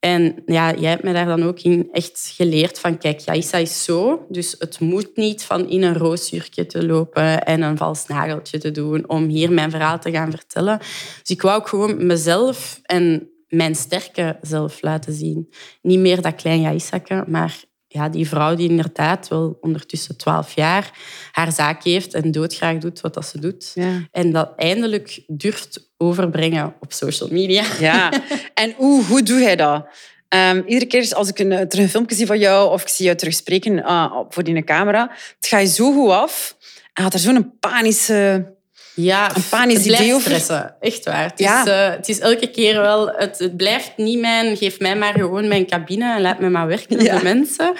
[0.00, 3.84] En ja, jij hebt mij daar dan ook in echt geleerd van, kijk, Jaissa is
[3.84, 8.58] zo, dus het moet niet van in een roosjurkje te lopen en een vals nageltje
[8.58, 10.78] te doen om hier mijn verhaal te gaan vertellen.
[10.78, 15.48] Dus ik wou ook gewoon mezelf en mijn sterke zelf laten zien.
[15.82, 20.90] Niet meer dat klein Jaissake, maar ja, die vrouw die inderdaad wel ondertussen twaalf jaar
[21.32, 23.70] haar zaak heeft en doodgraag doet wat dat ze doet.
[23.74, 24.08] Ja.
[24.10, 27.64] En dat eindelijk durft overbrengen op social media.
[27.80, 28.12] Ja,
[28.54, 29.86] en hoe, hoe doe jij dat?
[30.28, 33.04] Ehm, iedere keer als ik een, terug een filmpje zie van jou of ik zie
[33.04, 36.56] jou terug spreken uh, voor die camera, het gaat je zo goed af.
[36.92, 38.52] En had er zo'n panische
[38.94, 40.30] ja, een panisch het blijft idee over.
[40.30, 40.76] stressen.
[40.80, 41.22] Echt waar.
[41.24, 41.62] Het, Ja.
[41.62, 43.08] is, eh, het is elke keer wel...
[43.08, 44.56] Het, het blijft niet mijn...
[44.56, 47.12] Geef mij maar gewoon mijn cabine en laat me maar werken Ja.
[47.12, 47.72] met de mensen.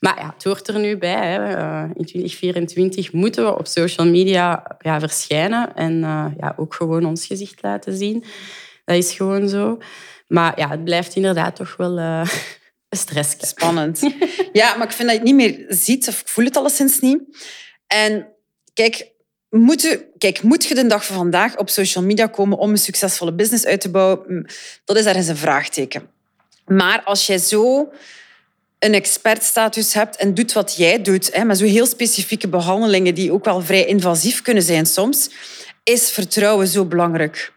[0.00, 1.30] Maar ja, het hoort er nu bij.
[1.32, 1.54] Hè.
[1.56, 5.74] Eh, in 2024 moeten we op social media ja, verschijnen.
[5.74, 8.24] En eh, ja, ook gewoon ons gezicht laten zien.
[8.84, 9.78] Dat is gewoon zo.
[10.26, 12.26] Maar ja, het blijft inderdaad toch wel een
[12.90, 13.36] stress.
[13.38, 14.00] Spannend.
[14.52, 17.00] Ja, maar ik vind dat je het niet meer ziet, of ik voel het alleszins
[17.00, 17.20] niet.
[17.86, 18.28] En
[18.74, 19.14] kijk,
[19.50, 22.78] moet je, kijk, moet je de dag van vandaag op social media komen om een
[22.78, 24.46] succesvolle business uit te bouwen?
[24.84, 26.08] Dat is ergens een vraagteken.
[26.66, 27.92] Maar als jij zo
[28.78, 33.32] een expertstatus hebt en doet wat jij doet, hè, met zo heel specifieke behandelingen die
[33.32, 35.30] ook wel vrij invasief kunnen zijn soms,
[35.82, 37.52] is vertrouwen zo belangrijk.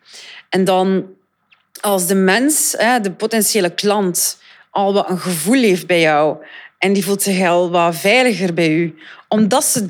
[0.49, 1.06] En dan
[1.82, 4.38] als de mens, hè, de potentiële klant,
[4.71, 6.38] al wat een gevoel heeft bij jou
[6.78, 8.95] en die voelt zich al wat veiliger bij u,
[9.28, 9.89] omdat ze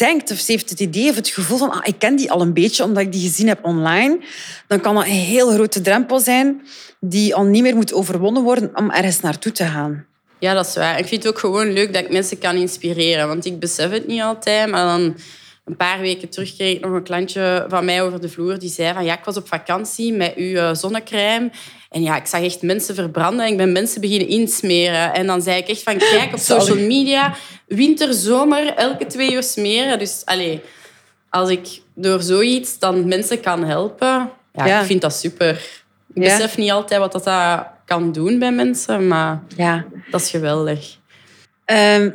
[0.00, 2.40] denkt of ze heeft het idee of het gevoel van ah, ik ken die al
[2.40, 4.18] een beetje omdat ik die gezien heb online,
[4.66, 6.60] dan kan dat een heel grote drempel zijn
[7.00, 10.06] die al niet meer moet overwonnen worden om ergens naartoe te gaan.
[10.38, 10.98] Ja, dat is waar.
[10.98, 13.28] Ik vind het ook gewoon leuk dat ik mensen kan inspireren.
[13.28, 15.16] Want ik besef het niet altijd, maar dan
[15.64, 18.68] een paar weken terug kreeg ik nog een klantje van mij over de vloer die
[18.70, 21.50] zei van ja, ik was op vakantie met uw eh, zonnecrème.
[21.90, 25.12] En ja, ik zag echt mensen verbranden en ik ben mensen beginnen insmeren.
[25.14, 27.34] En dan zei ik echt van kijk op social media,
[27.66, 29.98] winter, zomer, elke twee uur smeren.
[29.98, 30.60] Dus allee,
[31.30, 34.80] als ik door zoiets dan mensen kan helpen, ja, Ja.
[34.80, 35.50] ik vind dat super.
[36.14, 36.36] Ik Ja.
[36.36, 39.84] besef niet altijd wat dat, dat kan doen bij mensen, maar Ja.
[40.10, 40.96] dat is geweldig.
[41.64, 42.10] Ehm,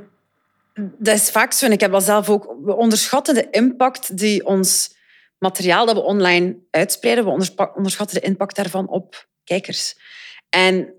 [0.98, 1.66] dat is vaak zo.
[1.66, 2.56] En ik heb dat zelf ook.
[2.64, 4.96] We onderschatten de impact die ons
[5.38, 7.32] materiaal dat we online uitspreiden, we
[7.76, 9.98] onderschatten de impact daarvan op kijkers.
[10.50, 10.94] En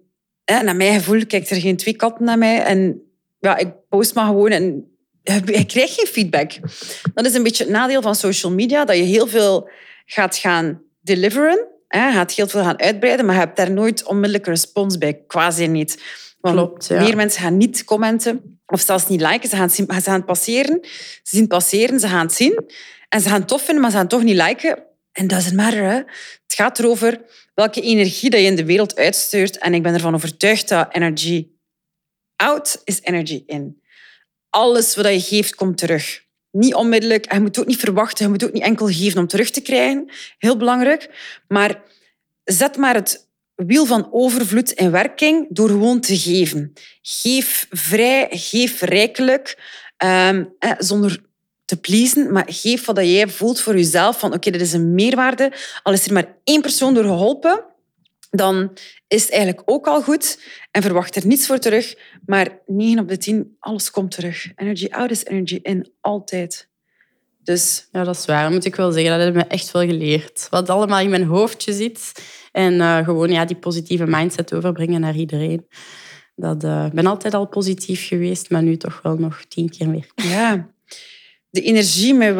[0.44, 2.62] naar mijn gevoel kijkt er geen twee katten naar mij.
[2.62, 3.02] En
[3.38, 4.90] ja, ik post maar gewoon en
[5.44, 6.52] ik krijg geen feedback.
[7.14, 9.70] Dat is een beetje het nadeel van social media, dat je heel veel
[10.04, 14.46] gaat gaan deliveren, hè, gaat heel veel gaan uitbreiden, maar je hebt daar nooit onmiddellijk
[14.46, 15.24] respons bij.
[15.26, 16.02] Quasi niet.
[16.40, 17.00] Want Klopt, ja.
[17.02, 19.48] meer mensen gaan niet commenten of zelfs niet liken.
[19.48, 20.78] Ze gaan, het ze gaan het passeren.
[20.82, 22.64] Ze zien het passeren, ze gaan het zien.
[23.08, 24.82] En ze gaan het tof vinden, maar ze gaan het toch niet liken.
[25.12, 25.82] En is matter.
[25.82, 25.94] Hè?
[26.42, 27.20] Het gaat erover
[27.54, 29.58] welke energie dat je in de wereld uitstuurt.
[29.58, 31.48] En ik ben ervan overtuigd dat energy
[32.36, 33.82] out is energy in.
[34.50, 36.24] Alles wat je geeft, komt terug.
[36.50, 37.26] Niet onmiddellijk.
[37.26, 38.24] En je moet ook niet verwachten.
[38.24, 40.10] Je moet ook niet enkel geven om terug te krijgen.
[40.38, 41.10] Heel belangrijk.
[41.48, 41.82] Maar
[42.44, 43.25] zet maar het
[43.56, 46.72] wiel van overvloed in werking door gewoon te geven.
[47.02, 49.58] Geef vrij, geef rijkelijk,
[49.96, 51.24] ehm, eh, zonder
[51.64, 54.18] te pleasen, maar geef wat jij voelt voor jezelf.
[54.18, 55.52] Van oké, dit is een meerwaarde.
[55.82, 57.64] Al is er maar één persoon door geholpen,
[58.30, 58.72] dan
[59.08, 60.40] is het eigenlijk ook al goed.
[60.70, 61.94] En verwacht er niets voor terug.
[62.26, 64.52] Maar 9 op de 10, alles komt terug.
[64.56, 66.68] Energy out is energy in, altijd.
[67.46, 68.50] Dus Ja, dat is waar.
[68.50, 69.10] Moet ik wel zeggen.
[69.10, 70.46] Dat heeft me echt veel geleerd.
[70.50, 72.12] Wat allemaal in mijn hoofdje zit.
[72.52, 75.66] En eh, gewoon ja, die positieve mindset overbrengen naar iedereen.
[76.34, 79.88] Dat, eh, ik ben altijd al positief geweest, maar nu toch wel nog tien keer
[79.88, 80.06] meer.
[80.14, 80.70] Ja,
[81.50, 82.36] de energie met,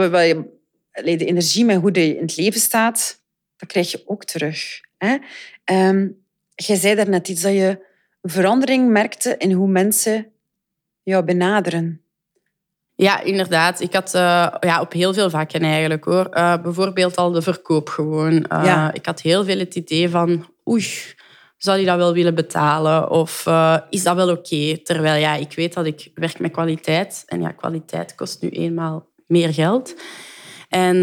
[0.92, 3.23] de energie met hoe je in het leven staat,
[3.57, 4.81] dat krijg je ook terug.
[4.99, 5.16] Hè?
[5.64, 6.09] Ehm,
[6.55, 7.79] jij zei daarnet iets dat je
[8.23, 10.27] verandering merkte in hoe mensen
[11.03, 12.01] jou benaderen.
[12.96, 13.80] Ja, inderdaad.
[13.80, 16.24] Ik had eh, ja, op heel veel vakken eigenlijk hoor.
[16.24, 18.44] Eh, bijvoorbeeld al de verkoop gewoon.
[18.44, 18.92] Eh, Ja.
[18.92, 20.87] Ik had heel veel het idee van, oei,
[21.56, 23.11] zou die dat wel willen betalen?
[23.11, 23.46] Of
[23.90, 24.78] is dat wel oké?
[24.82, 27.22] Terwijl ja, ik weet dat ik werk met kwaliteit.
[27.26, 29.94] En ja, kwaliteit kost nu eenmaal meer geld.
[30.68, 30.96] En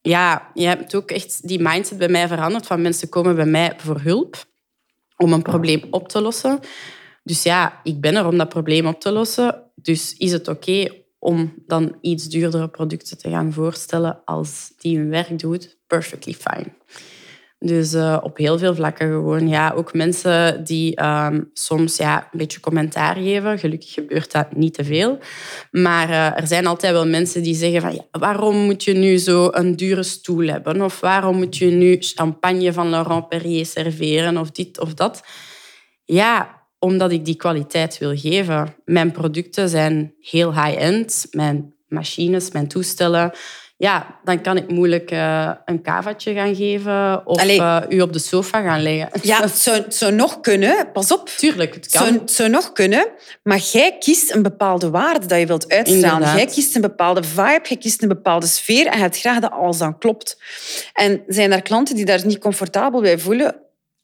[0.00, 3.72] ja, je hebt ook echt die mindset bij mij veranderd van mensen komen bij mij
[3.76, 4.36] voor hulp
[5.16, 6.60] om een probleem op te lossen.
[7.28, 9.62] Dus ja, ik ben er om dat probleem op te lossen.
[9.74, 10.88] Dus is het oké
[11.18, 15.78] om dan iets duurdere producten te gaan voorstellen als die hun werk doet?
[15.86, 16.66] Perfectly fine.
[17.58, 19.48] Dus eh, op heel veel vlakken gewoon.
[19.48, 23.58] Ja, ook mensen die ehm, soms ja, een beetje commentaar geven.
[23.58, 25.18] Gelukkig gebeurt dat niet te veel.
[25.70, 27.94] Maar eh, er zijn altijd wel mensen die zeggen van...
[27.94, 30.82] Ja, waarom moet je nu zo een dure stoel hebben?
[30.82, 34.38] Of waarom moet je nu champagne van Laurent Perrier serveren?
[34.38, 35.22] Of dit of dat.
[36.04, 38.74] Ja, omdat ik die kwaliteit wil geven.
[38.84, 41.26] Mijn producten zijn heel high-end.
[41.30, 43.32] Mijn machines, mijn toestellen.
[43.76, 48.18] Ja, dan kan ik moeilijk uh, een kavaatje gaan geven of uh, u op de
[48.18, 49.08] sofa gaan leggen.
[49.22, 50.92] Ja, het zou, het zou nog kunnen.
[50.92, 51.28] Pas op.
[51.28, 52.02] Tuurlijk, het kan.
[52.02, 53.06] Het zou, het zou nog kunnen.
[53.42, 56.12] Maar jij kiest een bepaalde waarde dat je wilt uitstralen.
[56.12, 56.36] Inderdaad.
[56.36, 59.50] Jij kiest een bepaalde vibe, jij kiest een bepaalde sfeer en je hebt graag dat
[59.50, 60.40] alles dan klopt.
[60.92, 63.48] En zijn er klanten die daar niet comfortabel bij voelen?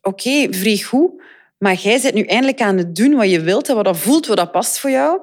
[0.02, 1.10] Oké, okay, vrij goed.
[1.59, 4.27] Maar jij zit nu eindelijk aan het doen wat je wilt en wat dat voelt,
[4.27, 5.21] wat dat past voor jou.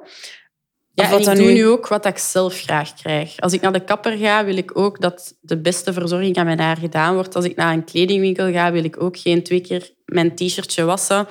[0.94, 1.52] Ja, en ik doe nu...
[1.52, 3.40] nu ook wat ik zelf graag krijg.
[3.40, 6.60] Als ik naar de kapper ga, wil ik ook dat de beste verzorging aan mijn
[6.60, 7.34] haar gedaan wordt.
[7.34, 11.28] Als ik naar een kledingwinkel ga, wil ik ook geen twee keer mijn t-shirtje wassen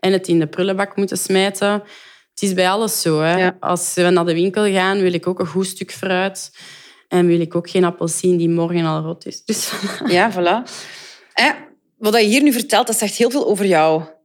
[0.00, 1.72] en het in de prullenbak moeten smijten.
[2.30, 3.20] Het is bij alles zo.
[3.20, 3.38] Hè.
[3.38, 3.56] Ja.
[3.60, 6.50] Als we naar de winkel gaan, wil ik ook een goed stuk fruit.
[7.08, 9.44] En wil ik ook geen appelsien die morgen al rot is.
[9.44, 9.72] Dus...
[10.06, 10.70] Ja, voilà.
[11.32, 11.50] Eh,
[11.98, 14.19] wat je hier nu vertelt, dat zegt heel veel over jouw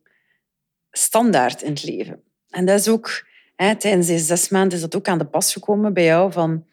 [0.98, 2.22] standaard in het leven.
[2.50, 3.24] En dat is ook
[3.56, 6.32] Hè, tijdens deze zes maanden is dat ook aan de pas gekomen bij jou.
[6.32, 6.66] Van,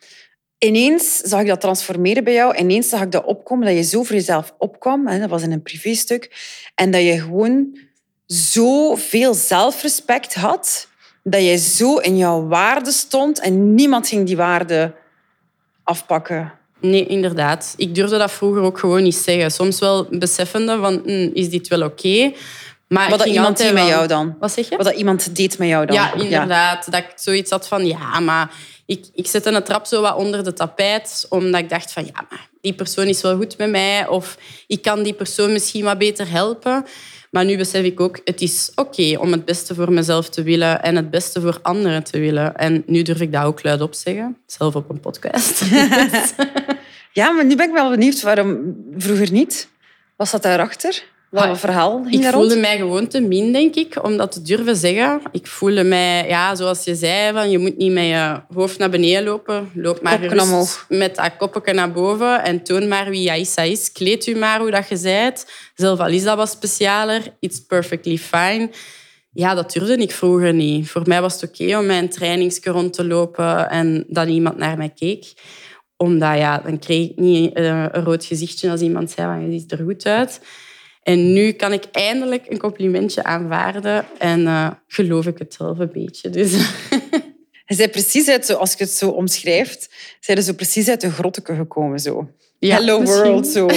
[0.59, 2.57] ineens zag ik dat transformeren bij jou.
[2.57, 5.07] Ineens zag ik dat opkomen, dat je zo voor jezelf opkwam.
[5.07, 6.31] Hè, dat was in een privéstuk.
[6.75, 7.79] En dat je gewoon
[8.27, 10.89] zoveel zelfrespect had.
[11.23, 13.41] Dat je zo in jouw waarde stond.
[13.41, 14.95] En niemand ging die waarde
[15.85, 16.53] afpakken.
[16.81, 17.75] Nee, inderdaad.
[17.77, 19.51] Ik durfde dat vroeger ook gewoon niet zeggen.
[19.51, 22.09] Soms wel beseffende van, hm, is dit wel oké?
[22.09, 22.37] Okay?
[22.93, 24.37] Maar wat dat iemand deed met jou dan?
[24.41, 24.77] Wat zeg je?
[24.77, 25.97] Wat dat iemand deed met jou dan?
[25.97, 26.91] Ja, inderdaad.
[26.91, 28.51] Dat ik zoiets had van, ja, maar
[28.87, 32.27] ik, ik zette een trap zo wat onder de tapijt, omdat ik dacht van, ja,
[32.29, 35.99] maar die persoon is wel goed met mij, of ik kan die persoon misschien wat
[35.99, 36.85] beter helpen.
[37.31, 40.83] Maar nu besef ik ook, het is oké om het beste voor mezelf te willen
[40.83, 42.57] en het beste voor anderen te willen.
[42.57, 45.63] En nu durf ik dat ook luidop zeggen, zelf op een podcast.
[47.21, 49.69] ja, maar nu ben ik wel benieuwd waarom vroeger niet.
[50.17, 51.11] Was dat daarachter?
[51.33, 54.77] Wat een verhaal Ik voelde mij gewoon te min, denk ik, om dat te durven
[54.77, 55.21] zeggen.
[55.31, 58.91] Ik voelde mij, ja, zoals je zei, van, je moet niet met je hoofd naar
[58.91, 59.71] beneden lopen.
[59.75, 60.21] Loop maar
[60.89, 63.93] met dat koppetje naar boven en toon maar wie Aissa is.
[63.93, 65.47] Kleed u maar hoe dat je bent.
[65.75, 68.71] Zelf al is dat wat specialer, it's perfectly fine.
[69.31, 70.91] Ja, dat durfde ik vroeger niet.
[70.91, 74.77] Voor mij was het oké om mijn trainingske rond te lopen en dat iemand naar
[74.77, 75.33] mij keek
[75.97, 79.59] omdat, ja, dan kreeg ik niet eh, een rood gezichtje als iemand zei van, je
[79.59, 80.41] ziet er goed uit.
[81.03, 85.93] En nu kan ik eindelijk een complimentje aanvaarden en uh, geloof ik het zelf een
[85.93, 86.31] beetje.
[86.31, 86.53] Dus.
[87.67, 89.89] Je zei precies uit, zo, als ik het zo omschrijf,
[90.21, 91.99] zijn zo precies uit de grotteke gekomen.
[91.99, 92.31] Zo.
[92.59, 93.23] Ja, Hello misschien.
[93.23, 93.47] world.
[93.47, 93.69] Zo.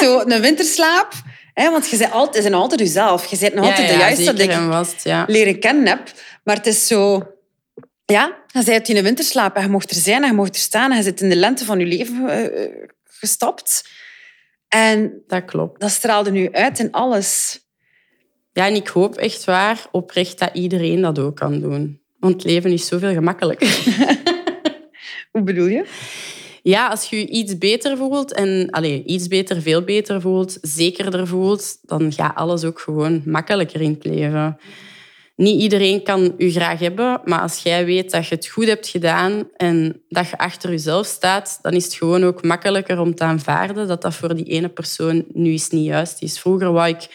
[0.00, 1.12] zo een winterslaap.
[1.54, 3.26] Want je bent altijd, zijn altijd jezelf.
[3.26, 6.12] Je bent nog altijd ja, de juiste dat ik vast, leren kennen heb.
[6.44, 7.26] Maar het is zo...
[8.04, 10.60] Ja, je bent in een winterslaap en je mocht er zijn en je mocht er
[10.60, 10.90] staan.
[10.90, 12.68] En je zit in de lente van je leven uh,
[13.04, 13.88] gestapt.
[14.74, 15.80] En dat klopt.
[15.80, 17.60] Dat straalde nu uit in alles.
[18.52, 22.00] Ja, en ik hoop echt waar, oprecht, dat iedereen dat ook kan doen.
[22.18, 23.84] Want het leven is zoveel gemakkelijker.
[25.32, 25.84] Hoe bedoel je?
[26.62, 31.26] Ja, als je je iets beter voelt en allez, iets beter, veel beter voelt, zekerder
[31.26, 34.58] voelt, dan gaat alles ook gewoon makkelijker in het leven
[35.42, 38.88] niet iedereen kan u graag hebben, maar als jij weet dat je het goed hebt
[38.88, 43.24] gedaan en dat je achter jezelf staat, dan is het gewoon ook makkelijker om te
[43.24, 46.40] aanvaarden dat dat voor die ene persoon nu eens niet juist is.
[46.40, 47.08] Vroeger wou ik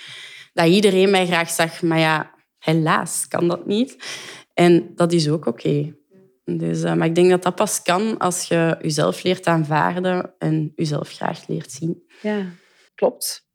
[0.53, 3.97] dat iedereen mij graag zag, maar ja, helaas kan dat niet.
[4.53, 5.95] En dat is ook oké.
[6.45, 10.71] Dus, uh, maar ik denk dat dat pas kan als je jezelf leert aanvaarden en
[10.75, 12.03] jezelf graag leert zien.
[12.21, 12.45] Ja,
[12.95, 13.46] klopt.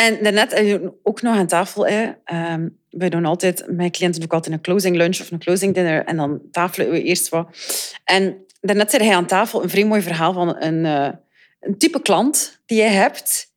[0.00, 2.10] En daarnet ook nog aan tafel, hè,
[2.52, 6.04] um, wij doen altijd, mijn cliënten ook altijd een closing lunch of een closing dinner
[6.04, 7.56] en dan tafelen we eerst wat.
[8.04, 11.08] En daarnet zei hij aan tafel een vrij mooi verhaal van een, uh,
[11.60, 13.52] een type klant die jij hebt.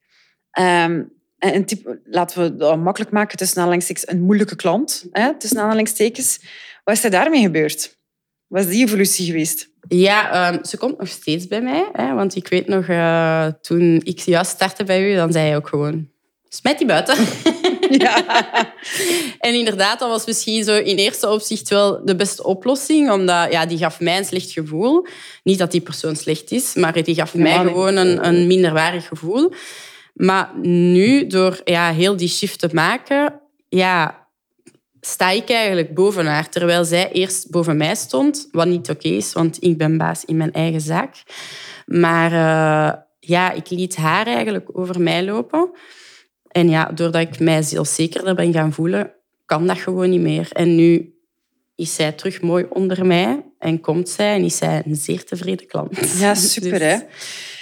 [0.59, 5.59] Um, een type, laten we dat makkelijk maken tussen aanhalingstekens, een moeilijke klant, hè, tussen
[5.59, 6.39] aanhalingstekens.
[6.83, 7.97] Wat is er daarmee gebeurd?
[8.47, 9.69] Wat is die evolutie geweest?
[9.87, 11.89] Ja, um, ze komt nog steeds bij mij.
[11.93, 15.55] Hè, want ik weet nog, uh, toen ik juist startte bij u, dan zei hij
[15.55, 16.11] ook gewoon
[16.55, 17.17] Smet die buiten.
[17.89, 18.25] Ja.
[19.39, 23.65] en inderdaad, dat was misschien zo in eerste opzicht wel de beste oplossing, omdat ja,
[23.65, 25.07] die gaf mij een slecht gevoel.
[25.43, 29.51] Niet dat die persoon slecht is, maar die gaf mij gewoon een, een minderwaardig gevoel.
[30.13, 34.27] Maar nu, door ja, heel die shift te maken, ja,
[35.01, 36.49] sta ik eigenlijk boven haar.
[36.49, 40.37] Terwijl zij eerst boven mij stond, wat niet oké is, want ik ben baas in
[40.37, 41.23] mijn eigen zaak.
[41.85, 45.71] Maar uh, ja, ik liet haar eigenlijk over mij lopen.
[46.53, 49.13] En ja, doordat ik mij zelfzekerder ben gaan voelen,
[49.45, 50.51] kan dat gewoon niet meer.
[50.51, 51.13] En nu
[51.75, 55.67] is zij terug mooi onder mij en komt zij en is zij een zeer tevreden
[55.67, 56.19] klant.
[56.19, 56.97] Ja, super dus, hè.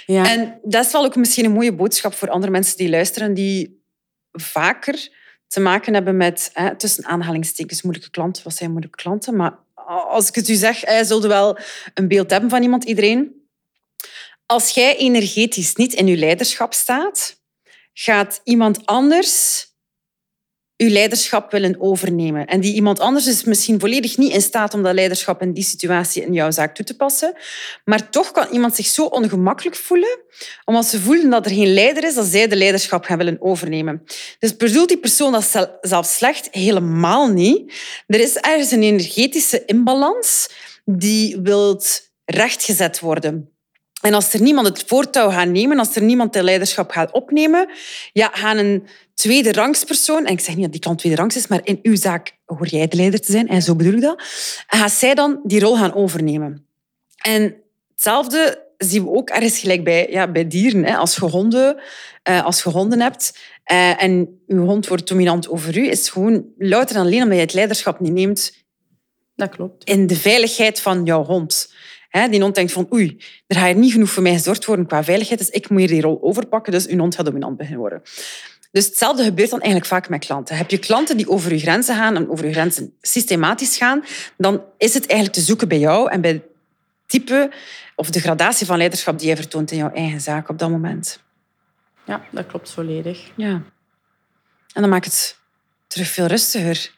[0.06, 0.30] Ja.
[0.30, 3.84] En dat is wel ook misschien een mooie boodschap voor andere mensen die luisteren, die
[4.32, 5.08] vaker
[5.46, 8.44] te maken hebben met, hè, tussen aanhalingstekens, moeilijke klanten.
[8.44, 9.36] Wat zijn moeilijke klanten?
[9.36, 9.58] Maar
[10.08, 11.58] als ik het u zeg, hij zulde wel
[11.94, 13.40] een beeld hebben van iemand, iedereen.
[14.46, 17.41] Als jij energetisch niet in je leiderschap staat,
[17.92, 19.66] gaat iemand anders
[20.82, 22.46] uw leiderschap willen overnemen.
[22.46, 25.64] En die iemand anders is misschien volledig niet in staat om dat leiderschap in die
[25.64, 27.34] situatie in jouw zaak toe te passen.
[27.84, 30.18] Maar toch kan iemand zich zo ongemakkelijk voelen,
[30.64, 34.02] omdat ze voelen dat er geen leider is, dat zij de leiderschap gaan willen overnemen.
[34.38, 36.48] Dus bedoelt die persoon dat zelf slecht?
[36.50, 37.72] Helemaal niet.
[38.06, 40.48] Er is ergens een energetische imbalans
[40.84, 43.51] die wilt rechtgezet worden.
[44.02, 47.68] En als er niemand het voortouw gaat nemen, als er niemand de leiderschap gaat opnemen,
[48.12, 51.46] ja, gaan een tweede rangspersoon, en ik zeg niet dat die klant tweede rangs is,
[51.46, 54.22] maar in uw zaak hoor jij de leider te zijn, en zo bedoel ik dat,
[54.66, 56.66] gaat zij dan die rol gaan overnemen.
[57.16, 57.54] En
[57.88, 60.84] hetzelfde zien we ook ergens gelijk bij, ja, bij dieren.
[60.84, 60.96] Hè.
[60.96, 61.80] Als, je honden,
[62.28, 63.38] uh, als je honden hebt
[63.72, 67.36] uh, en je hond wordt dominant over u, is het gewoon louter en alleen omdat
[67.36, 68.52] je het leiderschap niet neemt
[69.34, 69.84] dat klopt.
[69.84, 71.74] in de veiligheid van jouw hond.
[72.12, 75.38] Die hond denkt van oei, er gaat niet genoeg voor mij gezorgd worden qua veiligheid,
[75.38, 78.02] dus ik moet hier die rol overpakken, dus uw hond gaat dominant beginnen worden.
[78.70, 80.56] Dus hetzelfde gebeurt dan eigenlijk vaak met klanten.
[80.56, 84.04] Heb je klanten die over je grenzen gaan en over je grenzen systematisch gaan,
[84.36, 86.42] dan is het eigenlijk te zoeken bij jou en bij het
[87.06, 87.50] type
[87.96, 91.20] of de gradatie van leiderschap die je vertoont in jouw eigen zaak op dat moment.
[92.04, 93.30] Ja, dat klopt volledig.
[93.36, 93.62] Ja.
[94.72, 95.36] En dan maakt het
[95.86, 96.92] terug veel rustiger.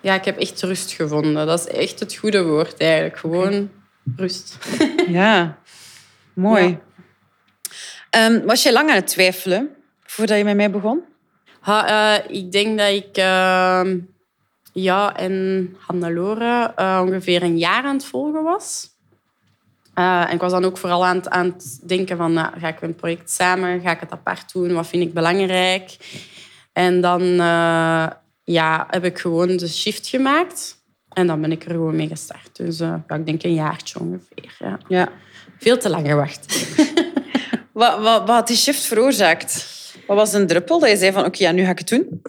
[0.00, 1.46] Ja, ik heb echt rust gevonden.
[1.46, 3.18] Dat is echt het goede woord eigenlijk.
[3.18, 3.70] Gewoon
[4.16, 4.58] rust.
[5.08, 5.58] Ja,
[6.34, 6.78] mooi.
[8.10, 9.70] Ehm, was je lang aan het twijfelen
[10.02, 11.02] voordat je met mij begon?
[11.60, 13.82] Ha, uh, ik denk dat ik uh,
[14.72, 18.88] ja, en Hannelore uh, ongeveer een jaar aan het volgen was.
[19.94, 22.68] Uh, en ik was dan ook vooral aan het, aan het denken van, nou, ga
[22.68, 23.80] ik een project samen?
[23.80, 24.74] Ga ik het apart doen?
[24.74, 25.96] Wat vind ik belangrijk?
[26.72, 27.22] En dan
[28.44, 30.79] ja, heb ik gewoon de shift gemaakt.
[31.20, 32.50] En dan ben ik er gewoon mee gestart.
[32.52, 34.56] Dus uh, ja, ik denk een jaartje ongeveer.
[34.58, 34.78] Ja.
[34.88, 35.08] ja.
[35.58, 36.74] Veel te lang gewacht.
[37.72, 39.78] wat, wat, wat had die shift veroorzaakt?
[40.06, 42.22] Wat was een druppel dat je zei van oké, ja, nu ga ik het doen?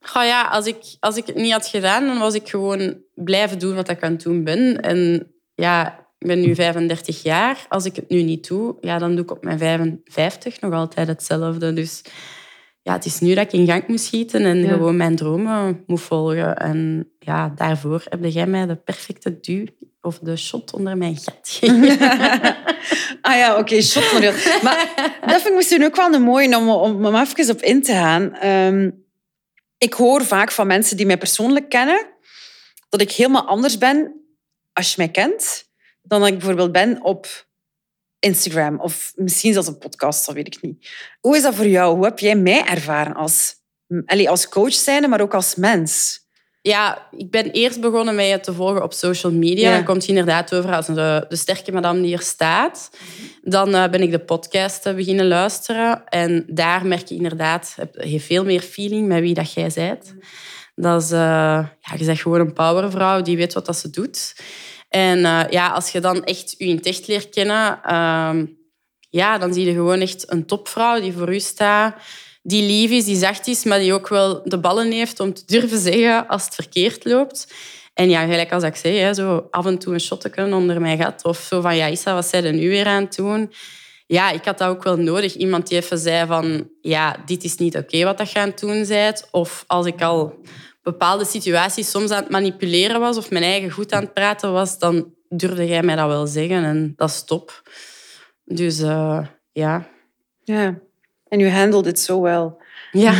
[0.00, 3.58] Goh, ja, als ik, als ik het niet had gedaan, dan was ik gewoon blijven
[3.58, 4.80] doen wat ik aan het doen ben.
[4.80, 7.66] En ja, ik ben nu 35 jaar.
[7.68, 11.08] Als ik het nu niet doe, ja, dan doe ik op mijn 55 nog altijd
[11.08, 11.72] hetzelfde.
[11.72, 12.02] Dus
[12.82, 16.00] ja, het is nu dat ik in gang moet schieten en gewoon mijn dromen moet
[16.00, 16.56] volgen.
[16.56, 19.64] En ja, daarvoor heb jij mij de perfecte duw
[20.00, 21.58] of de shot onder mijn gat
[23.20, 24.32] ah ja, oké, shot model.
[24.62, 27.82] Maar dat vind ik misschien ook wel een mooie om, om, om even op in
[27.82, 28.46] te gaan.
[28.46, 29.04] Um,
[29.78, 32.06] ik hoor vaak van mensen die mij persoonlijk kennen
[32.88, 34.24] dat ik helemaal anders ben
[34.72, 35.64] als je mij kent
[36.02, 37.46] dan ik bijvoorbeeld ben op
[38.18, 40.88] Instagram of misschien zelfs een podcast, dat weet ik niet.
[41.20, 41.94] Hoe is dat voor jou?
[41.94, 43.54] Hoe heb jij mij ervaren als,
[44.26, 46.24] als coach zijnde, maar ook als mens?
[46.66, 49.72] Ja, ik ben eerst begonnen met je te volgen op social media.
[49.72, 52.90] Dan komt je inderdaad over als de, de sterke madame die hier staat.
[53.42, 56.08] Dan uh, ben ik de podcast beginnen luisteren.
[56.08, 60.14] En daar merk je inderdaad, je hebt veel meer feeling met wie dat jij bent.
[60.74, 64.36] Dat is, uh, ja, je bent gewoon een powervrouw die weet wat dat ze doet.
[64.88, 68.30] En uh, ja, als je dan echt je in echt leert kennen, uh,
[69.10, 71.94] ja, dan zie je gewoon echt een topvrouw die voor u staat,
[72.46, 75.42] die lief is, die zacht is, maar die ook wel de ballen heeft om te
[75.46, 77.54] durven zeggen als het verkeerd loopt.
[77.94, 81.24] En ja, gelijk als ik zei, zo af en toe een shotje onder mij gaat.
[81.24, 83.52] Of zo van, ja, Issa, wat zij er nu weer aan het doen?
[84.06, 85.34] Ja, ik had dat ook wel nodig.
[85.34, 89.28] Iemand die even zei van, ja, dit is niet oké wat dat je doen bent.
[89.30, 90.40] Of als ik al
[90.82, 94.78] bepaalde situaties soms aan het manipuleren was of mijn eigen goed aan het praten was,
[94.78, 97.62] dan durfde jij mij dat wel zeggen en dat is top.
[98.44, 99.88] Dus uh, ja.
[100.44, 100.78] Ja,
[101.28, 102.62] en u handelt het zo wel.
[102.92, 103.12] Ja.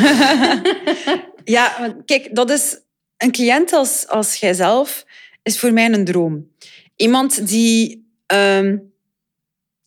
[1.45, 2.81] ja, kijk, dat is
[3.17, 5.05] een cliënt als, als jijzelf
[5.43, 6.49] is voor mij een droom.
[6.97, 8.95] Iemand die um,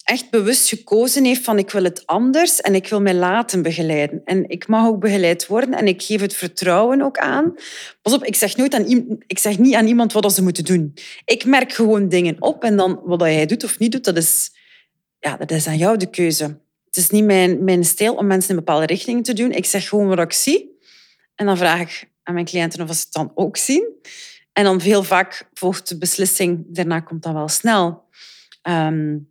[0.03, 4.21] echt bewust gekozen heeft van ik wil het anders en ik wil mij laten begeleiden.
[4.25, 7.53] En ik mag ook begeleid worden en ik geef het vertrouwen ook aan.
[8.01, 8.85] Pas op, ik zeg, nooit aan,
[9.27, 10.93] ik zeg niet aan iemand wat ze moeten doen.
[11.25, 14.51] Ik merk gewoon dingen op en dan wat jij doet of niet doet, dat is,
[15.19, 16.59] ja, dat is aan jou de keuze.
[16.89, 19.51] Het is niet mijn, mijn stijl om mensen in bepaalde richtingen te doen.
[19.51, 20.77] Ik zeg gewoon wat ik zie.
[21.35, 23.87] En dan vraag ik aan mijn cliënten of ze het dan ook zien.
[24.53, 28.03] En dan heel vaak volgt de beslissing, daarna komt dat wel snel.
[28.69, 29.29] Um,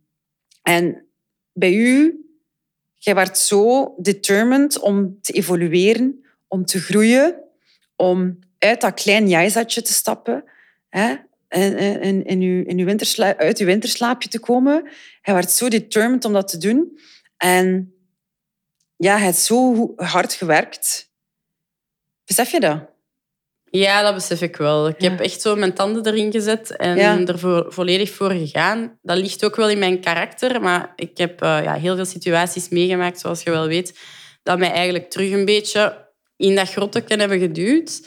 [0.62, 1.06] en
[1.52, 2.20] bij u,
[2.94, 7.40] jij werd zo determined om te evolueren, om te groeien,
[7.96, 10.44] om uit dat klein jaaizatje te stappen,
[10.88, 11.14] hè,
[11.48, 14.88] in, uw, in uw uit uw winterslaapje te komen.
[15.22, 16.98] Hij werd zo determined om dat te doen.
[17.38, 17.92] En
[18.96, 21.10] ja, hij heeft zo hard gewerkt.
[22.24, 22.80] Besef je dat?
[23.70, 24.88] Ja, dat besef ik wel.
[24.88, 25.10] Ik Ja.
[25.10, 27.18] heb echt zo mijn tanden erin gezet en Ja.
[27.26, 28.98] er vo- volledig voor gegaan.
[29.02, 32.68] Dat ligt ook wel in mijn karakter, maar ik heb eh, ja, heel veel situaties
[32.68, 33.98] meegemaakt, zoals je wel weet,
[34.42, 38.06] dat mij eigenlijk terug een beetje in dat grottetje hebben geduwd.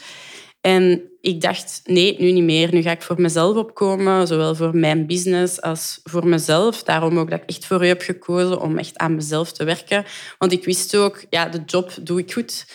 [0.62, 2.74] En ik dacht, nee, nu niet meer.
[2.74, 6.84] Nu ga ik voor mezelf opkomen, zowel voor mijn business als voor mezelf.
[6.84, 10.06] Daarom ook dat ik echt voor u heb gekozen om echt aan mezelf te werken.
[10.38, 12.66] Want ik wist ook, ja, de job doe ik goed.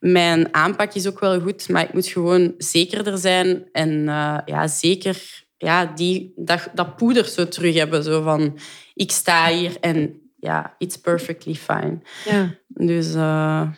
[0.00, 4.66] Mijn aanpak is ook wel goed, maar ik moet gewoon zekerder zijn en eh, ja,
[4.66, 8.02] zeker ja, die, dat, dat poeder zo terug hebben.
[8.02, 8.58] Zo van,
[8.94, 11.98] ik sta hier en ja, it's perfectly fine.
[12.24, 12.54] Ja.
[12.68, 13.68] Dus eh,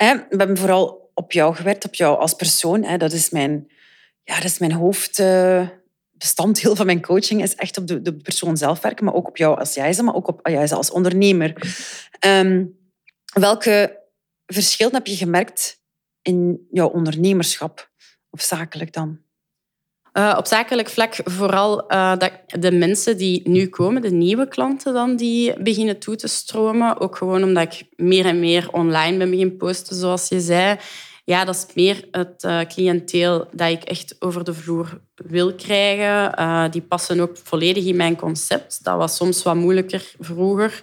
[0.00, 2.84] Hè, we hebben vooral op jou gewerkt, op jou als persoon.
[2.84, 2.96] Hè.
[2.96, 3.70] Dat is mijn,
[4.22, 7.42] ja, dat is mijn hoofdbestanddeel van mijn coaching.
[7.42, 10.14] Is echt op de, de persoon zelf werken, maar ook op jou als jij maar
[10.14, 11.74] ook op jij als ondernemer.
[12.18, 12.64] Ehm,
[13.32, 13.98] welke
[14.46, 15.80] verschillen heb je gemerkt
[16.22, 17.90] in jouw ondernemerschap?
[18.30, 19.20] Of zakelijk dan?
[20.12, 24.92] Eh, op zakelijk vlak vooral eh, dat de mensen die nu komen, de nieuwe klanten
[24.92, 27.00] dan, die beginnen toe te stromen.
[27.00, 30.78] Ook gewoon omdat ik meer en meer online ben beginnen posten, zoals je zei.
[31.30, 36.34] Ja, dat is meer het eh, cliënteel dat ik echt over de vloer wil krijgen.
[36.34, 38.84] Eh, die passen ook volledig in mijn concept.
[38.84, 40.82] Dat was soms wat moeilijker vroeger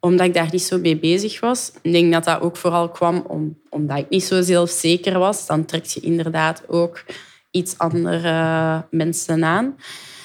[0.00, 1.72] omdat ik daar niet zo mee bezig was.
[1.82, 5.46] Ik denk dat dat ook vooral kwam om, omdat ik niet zo zelfzeker was.
[5.46, 7.04] Dan trek je inderdaad ook
[7.50, 9.76] iets andere mensen aan.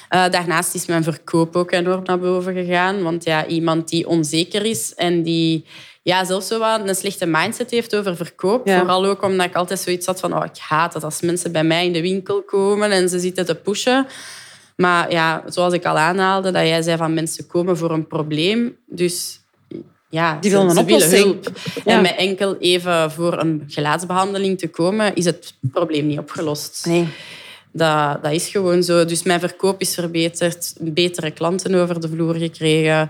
[0.10, 3.04] Daarnaast is mijn verkoop ook enorm naar boven gegaan.
[3.04, 5.66] Want ja, iemand die onzeker is en die
[6.06, 8.68] ja, zelfs zo wat een slechte mindset heeft over verkoop.
[8.68, 8.80] Ja.
[8.80, 10.38] Vooral ook omdat ik altijd zoiets had van...
[10.38, 13.46] Oh, ik haat het als mensen bij mij in de winkel komen en ze zitten
[13.46, 14.08] te pushen.
[14.76, 18.78] Maar ja, zoals ik al aanhaalde, dat jij zei van mensen komen voor een probleem.
[18.86, 19.40] Dus
[20.10, 21.52] ja, Die willen ze, een ze willen hulp.
[21.86, 21.96] Ja.
[21.96, 26.86] En met enkel even voor een gelaatsbehandeling te komen, is het probleem niet opgelost.
[26.86, 27.08] Nee.
[27.72, 29.06] Dat, dat is gewoon zo.
[29.06, 33.10] Dus mijn verkoop is verbeterd, betere klanten over de vloer gekregen.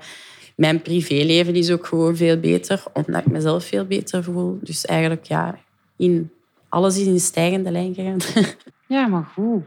[0.56, 4.60] Mijn privéleven is ook gewoon veel beter, omdat ik mezelf veel beter voel.
[4.62, 5.60] Dus eigenlijk, ja,
[5.98, 6.32] in,
[6.70, 8.18] alles is in stijgende lijn gegaan.
[8.88, 9.64] Ja, maar goed.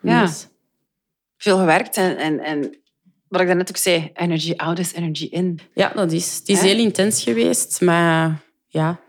[0.00, 0.24] Ja.
[0.24, 0.48] Dus,
[1.36, 2.76] Veel gewerkt en, en, en
[3.28, 5.58] wat ik daarnet ook zei, energy out is energy in.
[5.74, 6.36] ja, dat is.
[6.38, 9.00] Het is heel intens geweest, maar ja,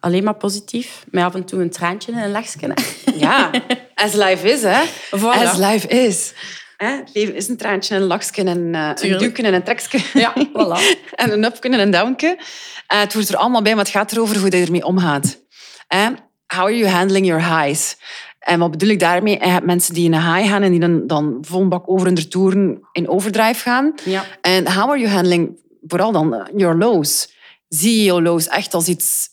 [0.00, 1.04] alleen maar positief.
[1.10, 2.74] Met af en toe een traantje en een lachje.
[3.16, 3.50] Ja,
[3.94, 4.84] as life is, hè.
[5.16, 5.46] Voilà.
[5.46, 6.34] As life is.
[6.82, 6.96] Hè?
[6.96, 9.20] Het leven is een traantje en een lachje en eh, een Tuurlijk.
[9.20, 10.00] duwken en een trekje.
[10.12, 10.98] Ja, voilà.
[11.22, 12.38] en een upje en een downkje.
[12.86, 15.40] Eh, het hoort er allemaal bij, maar het gaat erover hoe je ermee omgaat.
[15.86, 16.06] Eh,
[16.46, 17.96] how are you handling your highs?
[18.38, 19.38] En wat bedoel ik daarmee?
[19.38, 21.90] Je hebt mensen die in een high gaan en die dan, dan vol een bak
[21.90, 23.94] over hun toeren in overdrive gaan.
[24.04, 24.24] Ja.
[24.40, 27.34] En how are you handling, vooral dan, eh, your lows?
[27.68, 29.28] Zie je je lows echt als iets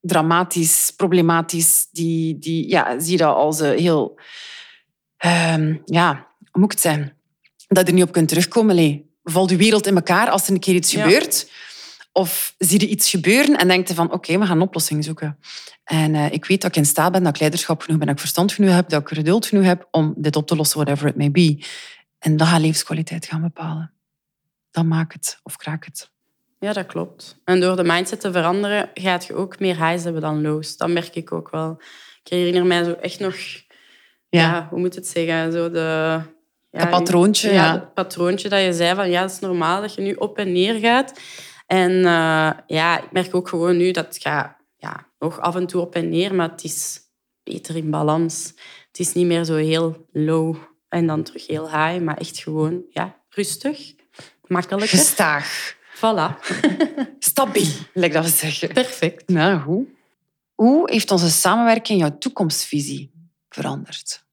[0.00, 1.86] dramatisch, problematisch?
[1.90, 4.20] Die, die, ja, zie je dat als eh, heel...
[5.16, 6.27] ehm, ja,
[6.58, 7.16] moet ik het zeggen?
[7.66, 8.70] Dat je er niet op kunt terugkomen.
[8.70, 11.02] Allee, valt de wereld in elkaar als er een keer iets Ja.
[11.02, 11.50] gebeurt?
[12.12, 15.38] Of zie je iets gebeuren en denk je van, oké, we gaan een oplossing zoeken.
[15.84, 18.16] En eh, ik weet dat ik in staat ben, dat ik leiderschap genoeg ben, dat
[18.16, 21.08] ik verstand genoeg heb, dat ik geduld genoeg heb om dit op te lossen, whatever
[21.08, 21.64] it may be.
[22.18, 23.92] En dat gaat levenskwaliteit gaan bepalen.
[24.70, 26.10] Dan maak het of kraak het.
[26.60, 27.40] Ja, dat klopt.
[27.44, 30.76] En door de mindset te veranderen, gaat je ook meer highs hebben dan lows.
[30.76, 31.82] Dat merk ik ook wel.
[32.24, 33.36] Ik herinner mij zo echt nog...
[34.28, 35.52] Ja, hoe moet het zeggen?
[35.52, 36.20] Zo de...
[36.70, 39.94] Ja, Dat patroontje, Ja, het patroontje dat je zei van ja, het is normaal dat
[39.94, 41.20] je nu op en neer gaat.
[41.66, 45.66] En eh, ja, ik merk ook gewoon nu dat het gaat ja, nog af en
[45.66, 47.00] toe op en neer, maar het is
[47.42, 48.52] beter in balans.
[48.86, 50.56] Het is niet meer zo heel low
[50.88, 53.94] en dan terug heel high, maar echt gewoon ja, rustig,
[54.46, 54.90] makkelijk.
[54.90, 55.76] Gestaag.
[55.94, 56.38] Voilà.
[57.18, 58.72] Stabiel, lijkt dat we zeggen.
[58.72, 59.28] Perfect.
[59.28, 59.86] Nou, hoe?
[60.54, 63.12] Hoe heeft onze samenwerking jouw toekomstvisie
[63.48, 64.26] veranderd?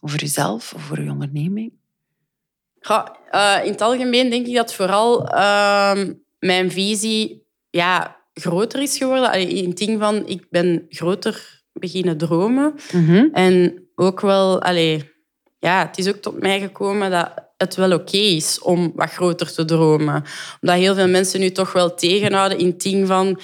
[0.00, 1.72] Over jezelf, over je onderneming?
[3.30, 9.30] Eh, in het algemeen denk ik dat vooral ehm, mijn visie ja, groter is geworden.
[9.30, 12.74] Allee, In het ding van, ik ben groter beginnen dromen.
[13.32, 15.10] En ook wel, allee,
[15.58, 19.52] ja, het is ook tot mij gekomen dat het wel oké is om wat groter
[19.52, 20.24] te dromen.
[20.60, 23.40] Omdat heel veel mensen nu toch wel tegenhouden in het ding van...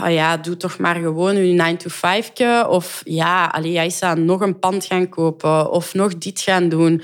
[0.00, 2.68] Oh ja, doe toch maar gewoon je 9-to-5.
[2.68, 5.70] Of ja, allee, aan nog een pand gaan kopen.
[5.70, 7.02] Of nog dit gaan doen.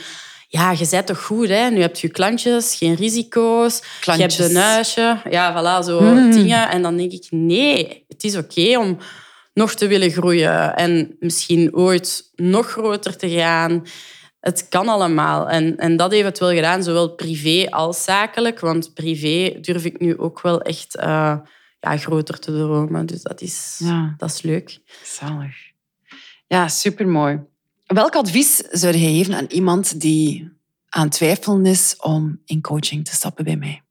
[0.49, 1.71] Ja, je bent toch goed, hè?
[1.71, 3.83] Nu heb je klantjes, geen risico's.
[4.01, 4.37] Klantjes.
[4.37, 5.17] Je hebt een huisje.
[5.31, 6.31] Ja, voilà, zo Hmm.
[6.31, 6.69] dingen.
[6.71, 8.99] En dan denk ik, nee, het is oké om
[9.55, 10.77] nog te willen groeien.
[10.77, 13.87] En misschien ooit nog groter te gaan.
[14.41, 15.49] Het kan allemaal.
[15.49, 18.61] En, en dat heeft het wel gedaan, zowel privé als zakelijk.
[18.61, 21.37] Want privé durf ik nu ook wel echt eh,
[21.81, 23.07] ja, groter te dromen.
[23.07, 24.15] Dus dat is, Ja.
[24.17, 24.79] dat is leuk.
[25.05, 25.57] Zalig.
[26.47, 27.41] Ja, supermooi.
[27.87, 30.51] Welk advies zou je geven aan iemand die
[30.89, 33.83] aan twijfelen is om in coaching te stappen bij mij?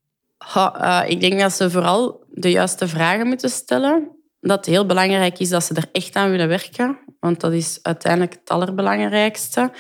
[0.56, 4.12] Uh, ik denk dat ze vooral de juiste vragen moeten stellen.
[4.40, 6.98] Dat het heel belangrijk is dat ze er echt aan willen werken.
[7.20, 9.72] Want dat is uiteindelijk het allerbelangrijkste.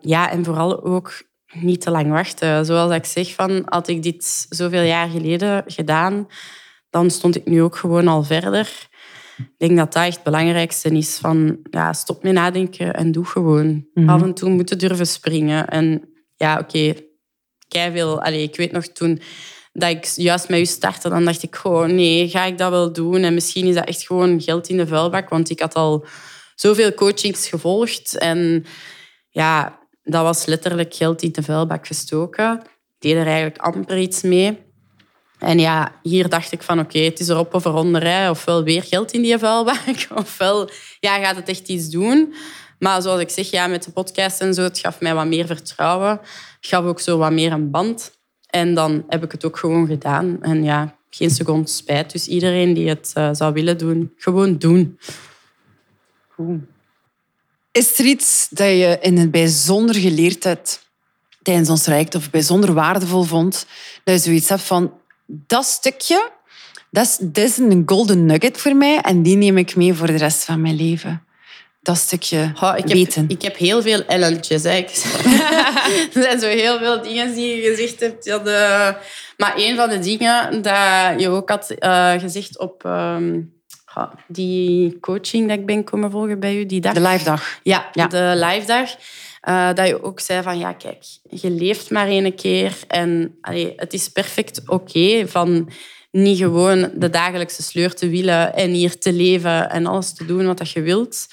[0.00, 1.22] Ja, en vooral ook
[1.52, 2.64] niet te lang wachten.
[2.64, 6.26] Zoals ik zeg, van, had ik dit zoveel jaar geleden gedaan,
[6.90, 8.88] dan stond ik nu ook gewoon al verder.
[9.36, 11.18] Ik denk dat dat echt het belangrijkste is.
[11.18, 13.86] Van, ja, stop met nadenken en doe gewoon.
[13.94, 14.08] Mhm.
[14.08, 15.68] Af en toe moeten durven springen.
[15.68, 16.94] En ja, oké,
[17.68, 18.00] okay.
[18.00, 19.20] Allee, ik weet nog toen
[19.72, 22.92] dat ik juist met u startte, dan dacht ik gewoon, nee, ga ik dat wel
[22.92, 23.22] doen?
[23.22, 26.06] En misschien is dat echt gewoon geld in de vuilbak, want ik had al
[26.54, 28.18] zoveel coachings gevolgd.
[28.18, 28.64] En
[29.28, 32.60] ja, dat was letterlijk geld in de vuilbak gestoken.
[32.62, 34.58] Ik deed er eigenlijk amper iets mee.
[35.40, 38.06] En ja, hier dacht ik van oké, het is erop of eronder.
[38.06, 38.30] Hè.
[38.30, 40.70] Ofwel weer geld in die vuilbak, ofwel
[41.00, 42.34] ja, gaat het echt iets doen.
[42.78, 45.46] Maar zoals ik zeg, ja, met de podcast en zo, het gaf mij wat meer
[45.46, 46.20] vertrouwen.
[46.60, 48.18] Gaf ook zo wat meer een band.
[48.46, 50.42] En dan heb ik het ook gewoon gedaan.
[50.42, 52.12] En ja, geen seconde spijt.
[52.12, 54.98] Dus iedereen die het uh, zou willen doen, gewoon doen.
[56.28, 56.60] Goed.
[57.72, 60.90] Is er iets dat je in het bijzonder geleerd hebt
[61.42, 63.66] tijdens ons traject of bijzonder waardevol vond?
[64.04, 64.92] Dat je zoiets hebt van,
[65.46, 66.30] dat stukje,
[66.90, 70.06] dat is, dat is een golden nugget voor mij en die neem ik mee voor
[70.06, 71.28] de rest van mijn leven
[71.82, 73.22] dat stukje oh, ik weten.
[73.22, 74.62] Heb, ik heb heel veel ellentjes.
[74.62, 74.70] Hè.
[76.14, 78.24] er zijn zo heel veel dingen die je gezegd hebt.
[78.24, 78.94] Ja, de...
[79.36, 83.52] Maar een van de dingen dat je ook had uh, gezegd op um,
[84.26, 86.92] die coaching dat ik ben komen volgen bij u, die dag.
[86.92, 87.58] De live dag.
[87.62, 88.06] Ja, ja.
[88.06, 88.90] de live dag.
[89.48, 93.38] Uh, dat je ook zei van, ja, kijk, je leeft maar één keer en
[93.76, 95.70] het is perfect oké van
[96.10, 100.46] niet gewoon de dagelijkse sleur te willen en hier te leven en alles te doen
[100.46, 101.26] wat je wilt.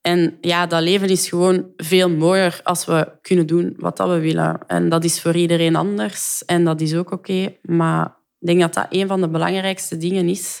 [0.00, 4.60] En ja, dat leven is gewoon veel mooier als we kunnen doen wat we willen.
[4.66, 7.54] En dat is voor iedereen anders en dat is ook oké.
[7.62, 10.60] Maar ik denk dat dat een van de belangrijkste dingen is.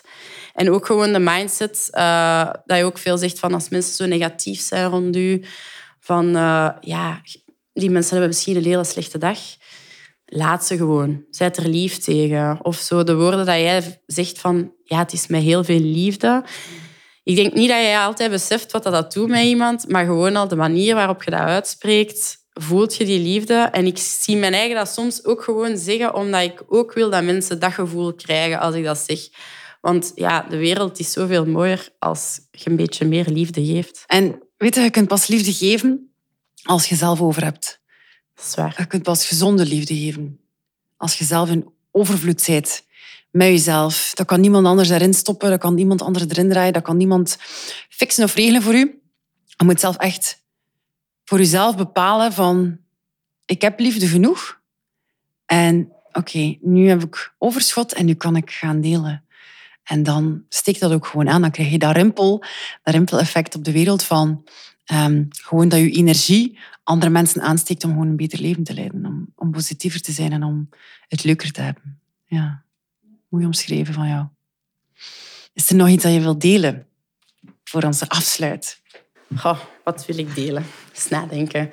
[0.54, 4.06] En ook gewoon de mindset, uh, dat je ook veel zegt van als mensen zo
[4.06, 5.44] negatief zijn rond u,
[6.10, 7.20] van uh, ja,
[7.72, 9.38] die mensen hebben misschien een hele slechte dag.
[10.24, 11.24] Laat ze gewoon.
[11.30, 12.58] Zijt er lief tegen.
[12.62, 16.44] Of zo de woorden dat jij zegt van ja, het is met heel veel liefde
[17.22, 20.48] ik denk niet dat je altijd beseft wat dat doet met iemand, maar gewoon al
[20.48, 23.54] de manier waarop je dat uitspreekt, voelt je die liefde.
[23.54, 27.22] En ik zie mijn eigen dat soms ook gewoon zeggen, omdat ik ook wil dat
[27.22, 29.18] mensen dat gevoel krijgen als ik dat zeg.
[29.80, 34.04] Want ja, de wereld is zoveel mooier als je een beetje meer liefde geeft.
[34.06, 36.12] En weet je, je kunt pas liefde geven
[36.62, 37.80] als je zelf over hebt.
[38.34, 38.74] Dat is waar.
[38.78, 40.40] Je kunt pas gezonde liefde geven
[40.96, 42.82] als je zelf in overvloed bent
[43.30, 44.12] met jezelf.
[44.14, 47.36] Dat kan niemand anders erin stoppen, dat kan niemand anders erin draaien, dat kan niemand
[47.88, 49.00] fixen of regelen voor u.
[49.46, 50.42] Je moet zelf echt
[51.24, 52.78] voor jezelf bepalen van
[53.46, 54.60] ik heb liefde genoeg
[55.46, 59.24] en oké, nu heb ik overschot en nu kan ik gaan delen.
[59.82, 61.40] En dan steek dat ook gewoon aan.
[61.40, 62.44] Dan krijg je dat rimpel,
[62.82, 64.44] dat rimpeleffect op de wereld van
[64.92, 69.06] um, gewoon dat je energie andere mensen aansteekt om gewoon een beter leven te leiden.
[69.06, 70.68] Om, om positiever te zijn en om
[71.08, 72.00] het leuker te hebben.
[72.26, 72.62] Ja.
[73.28, 74.26] Mooi omschreven van jou.
[75.52, 76.86] Is er nog iets dat je wilt delen
[77.64, 78.80] voor onze afsluit?
[79.36, 80.64] Goh, wat wil ik delen?
[80.94, 81.70] Eens nadenken.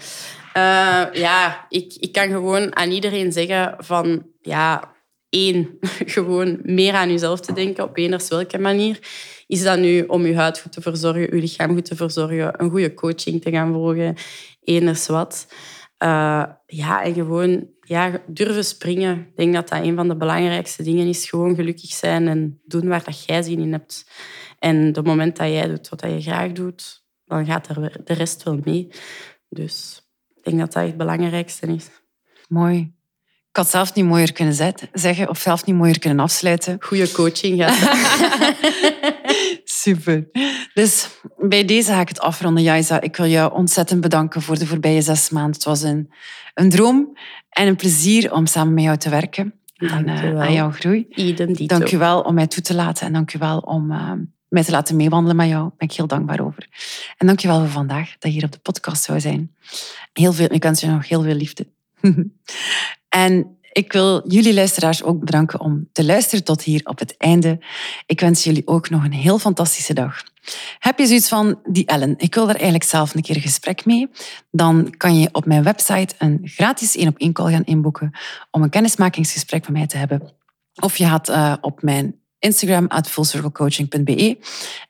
[0.58, 4.26] Uh, ja, ik, ik kan gewoon aan iedereen zeggen van...
[4.42, 4.96] Ja,
[5.30, 5.78] één,
[6.16, 9.00] gewoon meer aan jezelf te denken, op eners welke manier.
[9.48, 12.70] Is dat nu om je huid goed te verzorgen, je lichaam goed te verzorgen, een
[12.70, 14.16] goede coaching te gaan volgen,
[14.64, 15.48] eners wat.
[16.04, 19.20] Uh, ja, en gewoon ja, durven springen.
[19.20, 21.30] Ik denk dat dat een van de belangrijkste dingen is.
[21.30, 24.10] Gewoon gelukkig zijn en doen waar dat jij zin in hebt.
[24.60, 28.14] En op het moment dat jij doet wat je graag doet, dan gaat er de
[28.14, 28.88] rest wel mee.
[29.50, 30.02] Dus
[30.36, 31.90] ik denk dat dat het belangrijkste is.
[32.48, 32.97] Mooi.
[33.58, 36.78] Ik had zelf niet mooier kunnen zeggen of zelf niet mooier kunnen afsluiten.
[36.80, 37.74] Goede coaching, ja.
[39.64, 40.28] Super.
[40.74, 43.02] Dus bij deze ga ik het afronden, Jaisa.
[43.02, 45.54] Ik wil je ontzettend bedanken voor de voorbije zes maanden.
[45.54, 46.12] Het was een,
[46.54, 47.18] een droom
[47.50, 49.54] en een plezier om samen met jou te werken.
[49.78, 51.06] Dank en, uh, aan jouw groei.
[51.10, 51.78] Idem dito.
[51.78, 54.12] Dank je wel om mij toe te laten en dank je wel om uh,
[54.48, 55.62] mij te laten meewandelen met jou.
[55.62, 56.68] Daar ben ik heel dankbaar over.
[57.18, 59.56] En dank je wel voor vandaag, dat je hier op de podcast zou zijn.
[60.14, 61.68] Heel veel, ik wens je nog heel veel liefde.
[63.10, 67.60] en ik wil jullie luisteraars ook bedanken om te luisteren tot hier op het einde.
[68.06, 70.24] Ik wens jullie ook nog een heel fantastische dag.
[70.80, 73.86] Heb je zoiets van, die Ellen, ik wil daar eigenlijk zelf een keer een gesprek
[73.86, 74.10] mee,
[74.52, 78.12] dan kan je op mijn website een gratis één op één call gaan inboeken
[78.52, 80.34] om een kennismakingsgesprek met mij te hebben.
[80.82, 84.38] Of je gaat uh, op mijn Instagram, at fullcirclecoaching.be.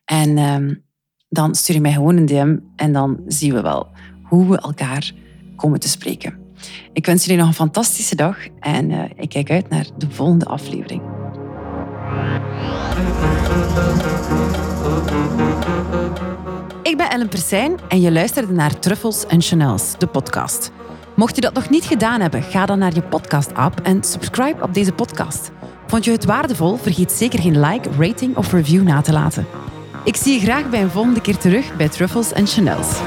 [0.05, 0.84] En um,
[1.30, 3.88] dan stuur je mij gewoon een DM en dan zien we wel
[4.24, 5.11] hoe we elkaar
[5.55, 6.46] komen te spreken.
[6.93, 10.45] Ik wens jullie nog een fantastische dag en uh, ik kijk uit naar de volgende
[10.45, 11.01] aflevering.
[16.84, 20.72] Ik ben Ellen Persijn en je luisterde naar Truffles en Chanels, de podcast.
[21.16, 24.74] Mocht je dat nog niet gedaan hebben, ga dan naar je podcast-app en subscribe op
[24.74, 25.51] deze podcast.
[25.88, 26.76] Vond je het waardevol?
[26.76, 29.45] Vergeet zeker geen like, rating of review na te laten.
[30.03, 32.99] Ik zie je graag bij een volgende keer terug bij Truffles en Chanels.